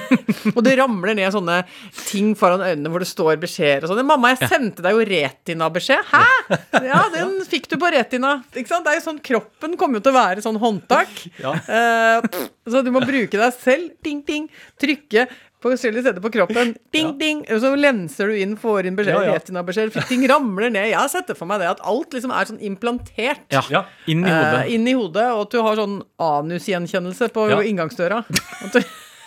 og 0.56 0.60
det 0.66 0.76
ramler 0.78 1.16
ned 1.18 1.34
sånne 1.34 1.60
ting 2.06 2.32
foran 2.38 2.64
øynene 2.64 2.92
hvor 2.92 3.02
det 3.02 3.10
står 3.10 3.40
beskjeder 3.42 3.84
og 3.86 3.92
sånn. 3.92 4.04
'Mamma, 4.06 4.32
jeg 4.34 4.50
sendte 4.52 4.84
deg 4.84 4.94
jo 4.94 5.06
retina-beskjed.' 5.10 6.12
'Hæ?' 6.12 6.84
Ja, 6.86 7.02
den 7.14 7.38
fikk 7.48 7.68
du 7.72 7.76
på 7.82 7.90
retina. 7.92 8.36
Ikke 8.54 8.70
sant? 8.70 8.86
Det 8.86 8.94
er 8.94 9.00
jo 9.00 9.06
sånn, 9.08 9.22
Kroppen 9.26 9.74
kommer 9.80 9.98
jo 9.98 10.06
til 10.06 10.14
å 10.14 10.20
være 10.20 10.44
sånn 10.44 10.60
håndtak. 10.62 11.24
Eh, 11.42 12.42
så 12.70 12.82
du 12.86 12.92
må 12.94 13.02
bruke 13.04 13.38
deg 13.40 13.58
selv. 13.58 13.90
Ding, 14.06 14.22
ding. 14.26 14.46
Trykke 14.80 15.26
forskjellige 15.64 16.02
steder 16.04 16.20
på 16.22 16.30
kroppen. 16.34 16.74
Ding, 16.94 17.14
ding. 17.18 17.40
Og 17.50 17.60
så 17.62 17.70
lenser 17.78 18.28
du 18.30 18.36
inn, 18.38 18.56
får 18.60 18.86
inn 18.90 18.96
beskjed, 18.98 19.16
Ja, 19.16 19.32
ja. 19.32 19.38
retina-beskjed. 19.38 19.96
Ting 20.10 20.26
ramler 20.30 20.70
ned. 20.70 20.90
Jeg 20.90 20.98
har 21.00 21.08
sett 21.12 21.26
det 21.30 21.36
for 21.38 21.48
meg 21.50 21.60
det 21.64 21.70
at 21.72 21.80
alt 21.84 22.12
liksom 22.14 22.30
er 22.36 22.50
sånn 22.50 22.60
implantert. 22.62 23.42
Ja, 23.50 23.62
Ja. 23.72 23.84
inn 24.06 24.24
i 24.24 24.30
hodet. 24.30 24.60
Eh, 24.66 24.74
inn 24.76 24.86
i 24.88 24.94
hodet, 24.94 25.26
og 25.32 25.46
at 25.46 25.50
du 25.56 25.62
har 25.62 25.76
sånn 25.80 25.96
anusgjenkjennelse 26.18 27.30
på 27.32 27.48
Ja. 27.50 27.60
inngangsdøra. 27.62 28.24
At 28.64 28.72
du, 28.72 28.80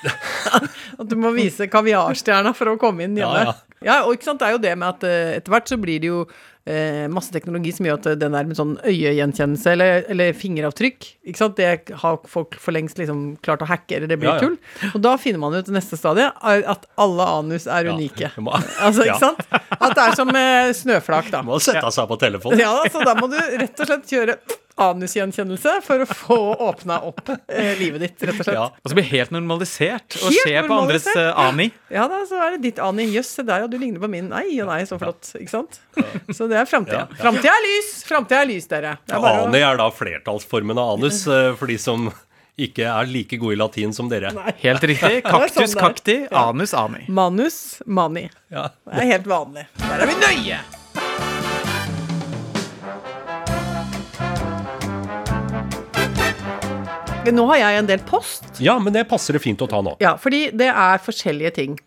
at 0.99 1.07
du 1.09 1.15
må 1.19 1.33
vise 1.35 1.67
kaviarstjerna 1.67 2.53
for 2.55 2.71
å 2.71 2.77
komme 2.79 3.03
inn 3.07 3.17
hjemme. 3.19 3.43
Ja, 3.49 3.55
Ja, 3.81 3.93
og 4.03 4.17
ikke 4.17 4.25
sant, 4.27 4.39
det 4.41 4.47
er 4.49 4.51
jo 4.57 4.59
det 4.59 4.73
med 4.77 4.89
at 4.89 5.03
eh, 5.07 5.37
etter 5.37 5.53
hvert 5.53 5.69
så 5.71 5.77
blir 5.79 6.01
det 6.03 6.09
jo 6.09 6.25
masse 7.09 7.31
teknologi 7.33 7.71
som 7.75 7.85
gjør 7.87 7.97
at 7.99 8.05
eh, 8.11 8.17
den 8.21 8.35
der 8.37 8.47
med 8.49 8.57
sånn 8.59 8.75
øyegjenkjennelse 8.85 9.71
eller, 9.73 10.03
eller 10.13 10.33
fingeravtrykk, 10.37 11.07
ikke 11.31 11.41
sant, 11.41 11.57
det 11.57 11.95
har 12.03 12.19
folk 12.29 12.57
for 12.61 12.75
lengst 12.75 12.99
liksom 13.01 13.23
klart 13.45 13.63
å 13.65 13.69
hacke, 13.69 13.95
eller 13.97 14.07
det 14.11 14.19
blir 14.21 14.29
Ja, 14.29 14.35
ja. 14.37 14.43
tull. 14.47 14.57
Og 14.93 15.01
da 15.01 15.15
finner 15.21 15.39
man 15.41 15.55
ut 15.57 15.71
neste 15.73 15.97
stadie 15.99 16.29
at 16.43 16.85
alle 16.99 17.25
anus 17.39 17.67
er 17.67 17.89
Ja. 17.89 17.95
unike. 17.97 18.31
Altså, 18.79 19.03
ikke 19.05 19.19
sant? 19.19 19.41
At 19.79 19.95
det 19.95 20.03
er 20.05 20.15
som 20.17 20.29
eh, 20.35 20.71
snøflak, 20.75 21.31
da. 21.33 21.41
Må 21.47 21.59
sette 21.63 21.89
seg 21.95 22.07
på 22.09 22.17
telefonen. 22.21 22.59
Ja, 22.61 22.75
så 22.91 23.01
da 23.05 23.15
må 23.17 23.27
du 23.31 23.37
rett 23.39 23.79
og 23.79 23.89
slett 23.89 24.09
kjøre 24.09 24.35
anusgjenkjennelse 24.85 25.75
for 25.85 26.03
å 26.03 26.07
få 26.09 26.37
åpna 26.69 26.99
opp 27.09 27.29
eh, 27.31 27.73
livet 27.79 28.03
ditt, 28.05 28.23
rett 28.29 28.39
og 28.39 28.45
slett. 28.47 28.55
Ja. 28.55 28.67
Ja. 28.69 28.83
Og 28.83 28.91
så 28.91 28.97
blir 28.97 29.05
det 29.05 29.11
helt 29.13 29.33
normalisert 29.35 30.17
å 30.19 30.29
Helt 30.29 30.45
se 30.47 30.55
på 30.67 30.77
andres 30.77 31.07
eh, 31.13 31.41
ani. 31.47 31.69
da, 31.89 32.21
så 32.29 32.39
er 32.45 32.55
det 32.55 32.61
ditt 32.69 32.79
Ani. 32.83 33.09
Jøss, 33.13 33.33
se 33.39 33.45
der, 33.47 33.65
ja, 33.65 33.67
du 33.71 33.77
ligner 33.81 34.01
på 34.03 34.09
min. 34.11 34.29
Nei 34.31 34.45
og 34.63 34.69
nei, 34.71 34.81
så 34.89 34.99
flott. 35.01 35.31
Ikke 35.39 35.51
sant? 35.51 35.79
Så 36.35 36.47
det 36.51 36.59
er 36.61 36.69
framtida. 36.69 37.05
Ja. 37.07 37.19
Framtida 37.19 37.53
er 37.53 37.65
lys! 37.65 37.91
Framtida 38.07 38.41
er 38.43 38.49
lys, 38.49 38.67
dere. 38.71 38.95
Er 39.09 39.23
bare 39.23 39.45
Ani 39.47 39.61
er 39.65 39.79
da 39.79 39.89
flertallsformen 39.93 40.79
av 40.79 40.97
anus, 40.97 41.25
eh, 41.27 41.51
for 41.59 41.71
de 41.71 41.77
som 41.81 42.09
ikke 42.59 42.83
er 42.91 43.07
like 43.07 43.39
gode 43.39 43.55
i 43.55 43.59
latin 43.59 43.93
som 43.95 44.09
dere. 44.11 44.33
Helt 44.63 44.83
riktig. 44.83 45.21
Kaktus, 45.27 45.71
sånn 45.73 45.79
kakti, 45.79 46.17
anus, 46.35 46.75
ani. 46.77 47.05
Manus, 47.07 47.79
mani. 47.87 48.27
Det 48.51 48.99
er 48.99 49.13
helt 49.15 49.29
vanlig. 49.31 49.69
Der 49.79 50.03
er 50.03 50.11
vi 50.11 50.19
nøye! 50.19 50.59
Nå 57.35 57.45
har 57.51 57.57
jeg 57.61 57.79
en 57.79 57.87
del 57.89 57.99
post. 58.07 58.43
ja, 58.63 58.77
men 58.79 58.93
det 58.93 59.07
passer 59.09 59.33
det 59.37 59.41
fint 59.43 59.61
å 59.61 59.67
ta 59.69 59.81
nå. 59.85 59.95
Ja, 60.01 60.15
fordi 60.17 60.49
det 60.55 60.67
er 60.71 60.97
forskjellige 61.03 61.53
ting. 61.55 61.77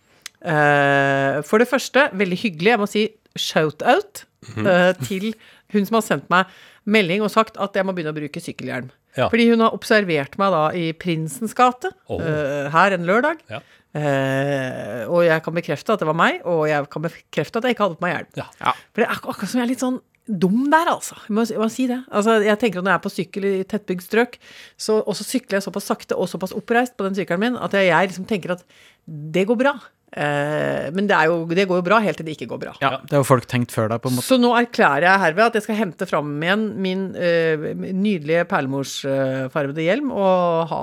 Uh, 0.42 1.40
for 1.46 1.58
det 1.62 1.68
første, 1.70 2.08
veldig 2.18 2.38
hyggelig, 2.40 2.70
jeg 2.74 2.80
må 2.82 2.88
si 2.90 3.08
shout-out 3.38 4.24
Mhm. 4.42 4.66
eh, 4.66 4.92
til 5.06 5.34
hun 5.72 5.84
som 5.86 5.94
har 5.94 6.02
sendt 6.02 6.24
meg 6.28 6.46
melding 6.84 7.22
og 7.22 7.30
sagt 7.30 7.54
at 7.62 7.72
jeg 7.78 7.86
må 7.86 7.92
begynne 7.94 8.10
å 8.10 8.16
bruke 8.16 8.40
sykkelhjelm. 8.42 8.88
Ja. 9.16 9.28
Fordi 9.30 9.44
hun 9.52 9.60
har 9.60 9.70
observert 9.76 10.34
meg 10.36 10.50
da 10.50 10.62
i 10.74 10.92
Prinsens 10.92 11.54
gate 11.54 11.92
Oh. 12.10 12.18
uh, 12.18 12.68
her 12.74 12.90
en 12.96 13.06
lørdag. 13.06 13.38
Ja. 13.48 13.60
Uh, 13.94 15.04
og 15.12 15.22
jeg 15.28 15.42
kan 15.44 15.54
bekrefte 15.54 15.92
at 15.94 16.00
det 16.02 16.08
var 16.08 16.16
meg, 16.18 16.40
og 16.44 16.66
jeg 16.66 16.88
kan 16.90 17.02
bekrefte 17.06 17.60
at 17.60 17.68
jeg 17.68 17.76
ikke 17.76 17.86
hadde 17.86 17.98
på 18.00 18.06
meg 18.06 18.16
hjelm. 18.16 18.30
Ja. 18.40 18.46
Ja. 18.60 18.72
For 18.92 19.02
det 19.04 19.08
er 19.08 19.14
akkurat 19.14 19.48
som 19.52 19.60
jeg 19.60 19.66
er 19.68 19.72
litt 19.72 19.84
sånn 19.84 20.00
dum 20.26 20.68
der, 20.70 20.90
altså. 20.92 21.16
Jeg 21.28 21.34
må, 21.34 21.44
jeg 21.50 21.60
må 21.60 21.68
si 21.72 21.86
det. 21.90 21.98
Altså, 22.10 22.36
jeg 22.44 22.58
tenker 22.60 22.80
at 22.80 22.86
når 22.86 22.94
jeg 22.94 23.00
er 23.00 23.06
på 23.06 23.12
sykkel 23.12 23.46
i 23.48 23.54
tettbygd 23.68 24.04
strøk, 24.04 24.38
så, 24.78 25.00
og 25.00 25.16
så 25.18 25.26
sykler 25.26 25.58
jeg 25.58 25.66
såpass 25.66 25.90
sakte 25.90 26.18
og 26.18 26.30
såpass 26.30 26.54
oppreist 26.56 26.96
på 26.96 27.08
den 27.08 27.18
sykkelen 27.18 27.42
min 27.42 27.58
at 27.58 27.74
jeg, 27.76 27.90
jeg 27.90 28.12
liksom 28.12 28.28
tenker 28.30 28.54
at 28.56 28.62
det 29.06 29.46
går 29.48 29.58
bra. 29.58 29.74
Eh, 30.12 30.88
men 30.92 31.06
det, 31.08 31.16
er 31.16 31.30
jo, 31.30 31.42
det 31.48 31.64
går 31.70 31.80
jo 31.80 31.86
bra 31.86 31.98
helt 32.04 32.18
til 32.20 32.28
det 32.28 32.36
ikke 32.36 32.50
går 32.50 32.62
bra. 32.66 32.72
Ja, 32.84 32.96
det 33.00 33.16
har 33.16 33.22
jo 33.22 33.28
folk 33.28 33.46
tenkt 33.48 33.72
før 33.72 33.88
deg, 33.92 34.02
på 34.04 34.10
en 34.12 34.18
måte. 34.18 34.28
Så 34.28 34.38
nå 34.40 34.52
erklærer 34.58 35.08
jeg 35.08 35.24
herved 35.26 35.44
at 35.46 35.58
jeg 35.58 35.66
skal 35.66 35.78
hente 35.80 36.08
fram 36.08 36.34
igjen 36.44 36.66
min 36.84 37.06
uh, 37.16 37.68
nydelige 37.80 38.44
perlemorsfarvede 38.50 39.86
hjelm 39.86 40.12
og 40.12 40.66
ha, 40.72 40.82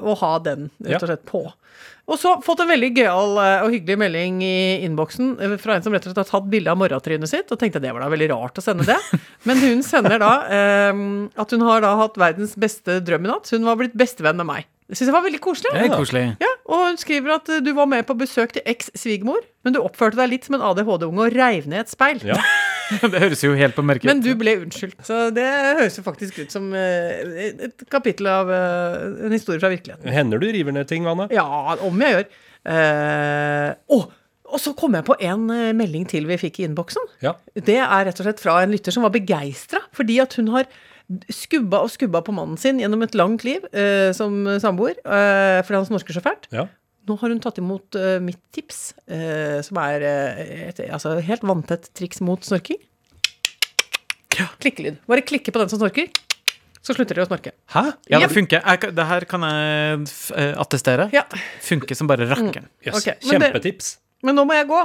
og 0.00 0.22
ha 0.22 0.36
den 0.46 0.70
rett 0.80 1.02
og 1.02 1.10
slett 1.10 1.28
på. 1.28 1.44
Og 2.10 2.18
så 2.18 2.32
fått 2.42 2.64
en 2.64 2.70
veldig 2.70 2.88
gøyal 2.96 3.36
eh, 3.38 3.60
og 3.62 3.74
hyggelig 3.76 3.96
melding 4.00 4.40
i 4.42 4.56
innboksen 4.88 5.36
fra 5.62 5.76
en 5.76 5.84
som 5.84 5.94
rett 5.94 6.02
og 6.02 6.10
slett 6.10 6.18
har 6.24 6.28
tatt 6.32 6.48
bilde 6.50 6.72
av 6.72 6.80
morratrynet 6.80 7.30
sitt, 7.30 7.52
og 7.54 7.60
tenkte 7.60 7.80
det 7.82 7.92
var 7.94 8.02
da 8.02 8.10
veldig 8.10 8.28
rart 8.32 8.58
å 8.58 8.64
sende 8.64 8.88
det. 8.88 8.98
Men 9.48 9.62
hun 9.62 9.84
sender 9.86 10.18
da 10.22 10.32
um, 10.90 11.04
at 11.38 11.54
hun 11.54 11.62
har 11.68 11.84
da 11.84 11.94
hatt 12.00 12.18
verdens 12.20 12.56
beste 12.58 12.98
drøm 13.06 13.28
i 13.28 13.30
natt. 13.30 13.52
Hun 13.54 13.68
var 13.68 13.78
blitt 13.78 13.94
bestevenn 13.96 14.40
med 14.42 14.50
meg. 14.50 14.68
Det 14.90 14.98
syns 14.98 15.12
jeg 15.12 15.14
var 15.14 15.24
veldig 15.24 15.40
koselig. 15.40 15.72
Det 15.72 15.86
er 15.86 15.94
koselig. 15.94 16.24
Ja, 16.42 16.51
og 16.68 16.84
hun 16.86 16.98
skriver 17.00 17.36
at 17.36 17.48
eh, 17.50 17.62
du 17.64 17.72
var 17.76 17.88
med 17.90 18.04
på 18.08 18.16
besøk 18.18 18.54
til 18.56 18.64
eks-svigermor, 18.68 19.42
men 19.66 19.74
du 19.74 19.80
oppførte 19.82 20.18
deg 20.20 20.30
litt 20.34 20.46
som 20.46 20.58
en 20.58 20.64
ADHD-unge 20.68 21.26
og 21.26 21.34
reiv 21.34 21.66
ned 21.70 21.84
et 21.84 21.92
speil. 21.92 22.22
Ja. 22.26 22.38
Det 22.92 23.22
høres 23.22 23.40
jo 23.40 23.54
helt 23.56 23.72
på 23.72 23.80
merket 23.86 24.04
Men 24.10 24.18
du 24.20 24.34
ble 24.36 24.52
unnskyldt. 24.60 24.98
Så 25.06 25.30
det 25.32 25.46
høres 25.78 25.94
jo 25.96 26.02
faktisk 26.04 26.42
ut 26.42 26.52
som 26.52 26.66
eh, 26.76 27.46
et 27.70 27.84
kapittel 27.88 28.28
av 28.28 28.50
eh, 28.52 29.06
en 29.28 29.32
historie 29.32 29.62
fra 29.62 29.70
virkeligheten. 29.72 30.10
Hender 30.12 30.42
du 30.42 30.50
river 30.52 30.76
ned 30.76 30.90
ting, 30.90 31.06
Anne? 31.08 31.28
Ja, 31.32 31.46
om 31.80 32.04
jeg 32.04 32.18
gjør. 32.18 32.26
Eh, 32.74 33.70
oh, 33.96 34.04
Og 34.52 34.60
så 34.60 34.74
kom 34.76 34.98
jeg 34.98 35.06
på 35.08 35.16
en 35.24 35.46
melding 35.78 36.04
til 36.10 36.28
vi 36.28 36.36
fikk 36.42 36.60
i 36.60 36.66
innboksen. 36.68 37.06
Ja. 37.24 37.32
Det 37.56 37.78
er 37.80 38.08
rett 38.10 38.20
og 38.20 38.28
slett 38.28 38.42
fra 38.42 38.58
en 38.60 38.74
lytter 38.74 38.92
som 38.92 39.06
var 39.06 39.14
begeistra 39.14 39.80
fordi 39.96 40.20
at 40.20 40.36
hun 40.36 40.52
har 40.52 40.68
skubba 41.32 41.80
og 41.84 41.90
skubba 41.92 42.20
på 42.26 42.34
mannen 42.36 42.58
sin 42.60 42.78
gjennom 42.82 43.02
et 43.06 43.14
langt 43.18 43.44
liv 43.46 43.64
eh, 43.72 44.10
som 44.16 44.44
samboer, 44.62 44.96
eh, 45.04 45.58
fordi 45.66 45.78
han 45.80 45.88
snorker 45.90 46.16
så 46.16 46.22
fælt. 46.24 46.48
Ja. 46.54 46.66
Nå 47.08 47.16
har 47.18 47.32
hun 47.34 47.40
tatt 47.42 47.58
imot 47.58 47.96
eh, 47.98 48.20
mitt 48.22 48.38
tips, 48.54 48.92
eh, 49.10 49.58
som 49.66 49.80
er 49.82 50.04
eh, 50.06 50.68
et 50.70 50.82
altså, 50.88 51.16
helt 51.26 51.42
vanntett 51.46 51.88
triks 51.98 52.20
mot 52.22 52.42
snorking. 52.46 52.78
Klikkelyd. 54.62 55.00
Bare 55.10 55.24
klikke 55.26 55.52
på 55.52 55.60
den 55.60 55.68
som 55.72 55.80
snorker, 55.82 56.08
så 56.82 56.94
slutter 56.96 57.18
de 57.18 57.24
å 57.24 57.28
snorke. 57.28 57.52
Hæ? 57.74 57.82
Ja, 58.10 58.20
det 58.22 58.30
funker. 58.32 58.62
Jeg, 58.64 58.94
det 58.96 59.04
her 59.10 59.26
kan 59.28 59.44
jeg 59.46 60.06
eh, 60.38 60.54
attestere. 60.62 61.10
Ja, 61.14 61.26
Funker 61.62 61.98
som 61.98 62.08
bare 62.10 62.26
rakkeren. 62.30 62.70
Yes. 62.86 62.96
Ok, 62.96 63.10
men 63.28 63.42
det- 63.42 63.50
Kjempetips. 63.52 63.92
Men 64.22 64.38
nå 64.38 64.44
må 64.46 64.54
jeg 64.54 64.68
gå. 64.70 64.80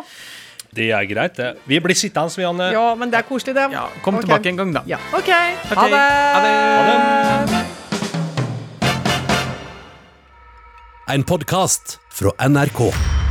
Det 0.76 0.92
er 0.92 1.06
greit, 1.10 1.38
det. 1.38 1.54
Vi 1.66 1.80
blir 1.80 1.96
sittende, 1.96 2.34
vi, 2.38 2.44
Anne. 2.48 2.72
Ja, 2.74 2.96
men 2.96 3.12
det 3.12 3.22
er 3.22 3.28
koselig, 3.28 3.56
det. 3.56 3.68
Ja, 3.74 3.88
kom 4.04 4.16
okay. 4.16 4.28
tilbake 4.28 4.50
en 4.52 4.58
gang, 4.58 4.74
da. 4.76 4.82
Ja, 4.88 5.00
OK. 5.14 5.30
Ok, 5.30 5.78
Ha 5.78 5.88
det. 5.88 6.02
ha 6.02 6.40
det. 6.44 6.54
Ha 6.78 7.46
det. 7.54 7.66
En 11.16 11.24
podkast 11.24 12.00
fra 12.12 12.36
NRK. 12.50 13.27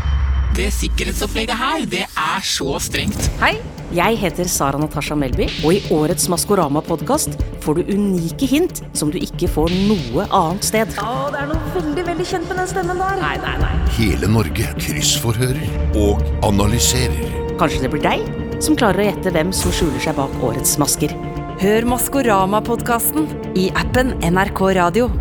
Det 0.56 0.70
sikkerhetsopplegget 0.72 1.58
her, 1.60 1.82
det 1.84 2.06
er 2.08 2.44
så 2.48 2.78
strengt. 2.80 3.26
Hei, 3.42 3.58
jeg 3.92 4.16
heter 4.22 4.48
Sara 4.48 4.78
Natasha 4.80 5.12
Melby, 5.12 5.50
og 5.68 5.74
i 5.76 5.82
årets 5.92 6.30
Maskorama-podkast 6.32 7.36
får 7.60 7.76
du 7.76 7.90
unike 7.92 8.48
hint 8.48 8.80
som 8.96 9.12
du 9.12 9.18
ikke 9.20 9.50
får 9.52 9.74
noe 9.90 10.24
annet 10.24 10.64
sted. 10.64 10.96
Å, 10.96 11.28
det 11.34 11.42
er 11.42 11.52
noe 11.52 11.74
veldig, 11.76 12.06
veldig 12.08 12.28
kjent 12.32 12.48
med 12.48 12.62
den 12.62 12.72
stemmen 12.72 13.04
der. 13.04 13.20
Nei, 13.20 13.34
nei, 13.44 13.52
nei. 13.66 13.74
Hele 13.98 14.32
Norge 14.32 14.72
kryssforhører 14.80 15.92
og 16.06 16.24
analyserer. 16.48 17.36
Kanskje 17.60 17.84
det 17.84 17.92
blir 17.92 18.06
deg 18.08 18.24
som 18.64 18.80
klarer 18.80 19.04
å 19.04 19.10
gjette 19.10 19.36
hvem 19.36 19.52
som 19.52 19.76
skjuler 19.76 20.00
seg 20.08 20.16
bak 20.16 20.40
årets 20.40 20.78
masker. 20.80 21.12
Hør 21.60 21.92
Maskorama-podkasten 21.92 23.28
i 23.60 23.68
appen 23.76 24.16
NRK 24.24 24.70
Radio. 24.80 25.12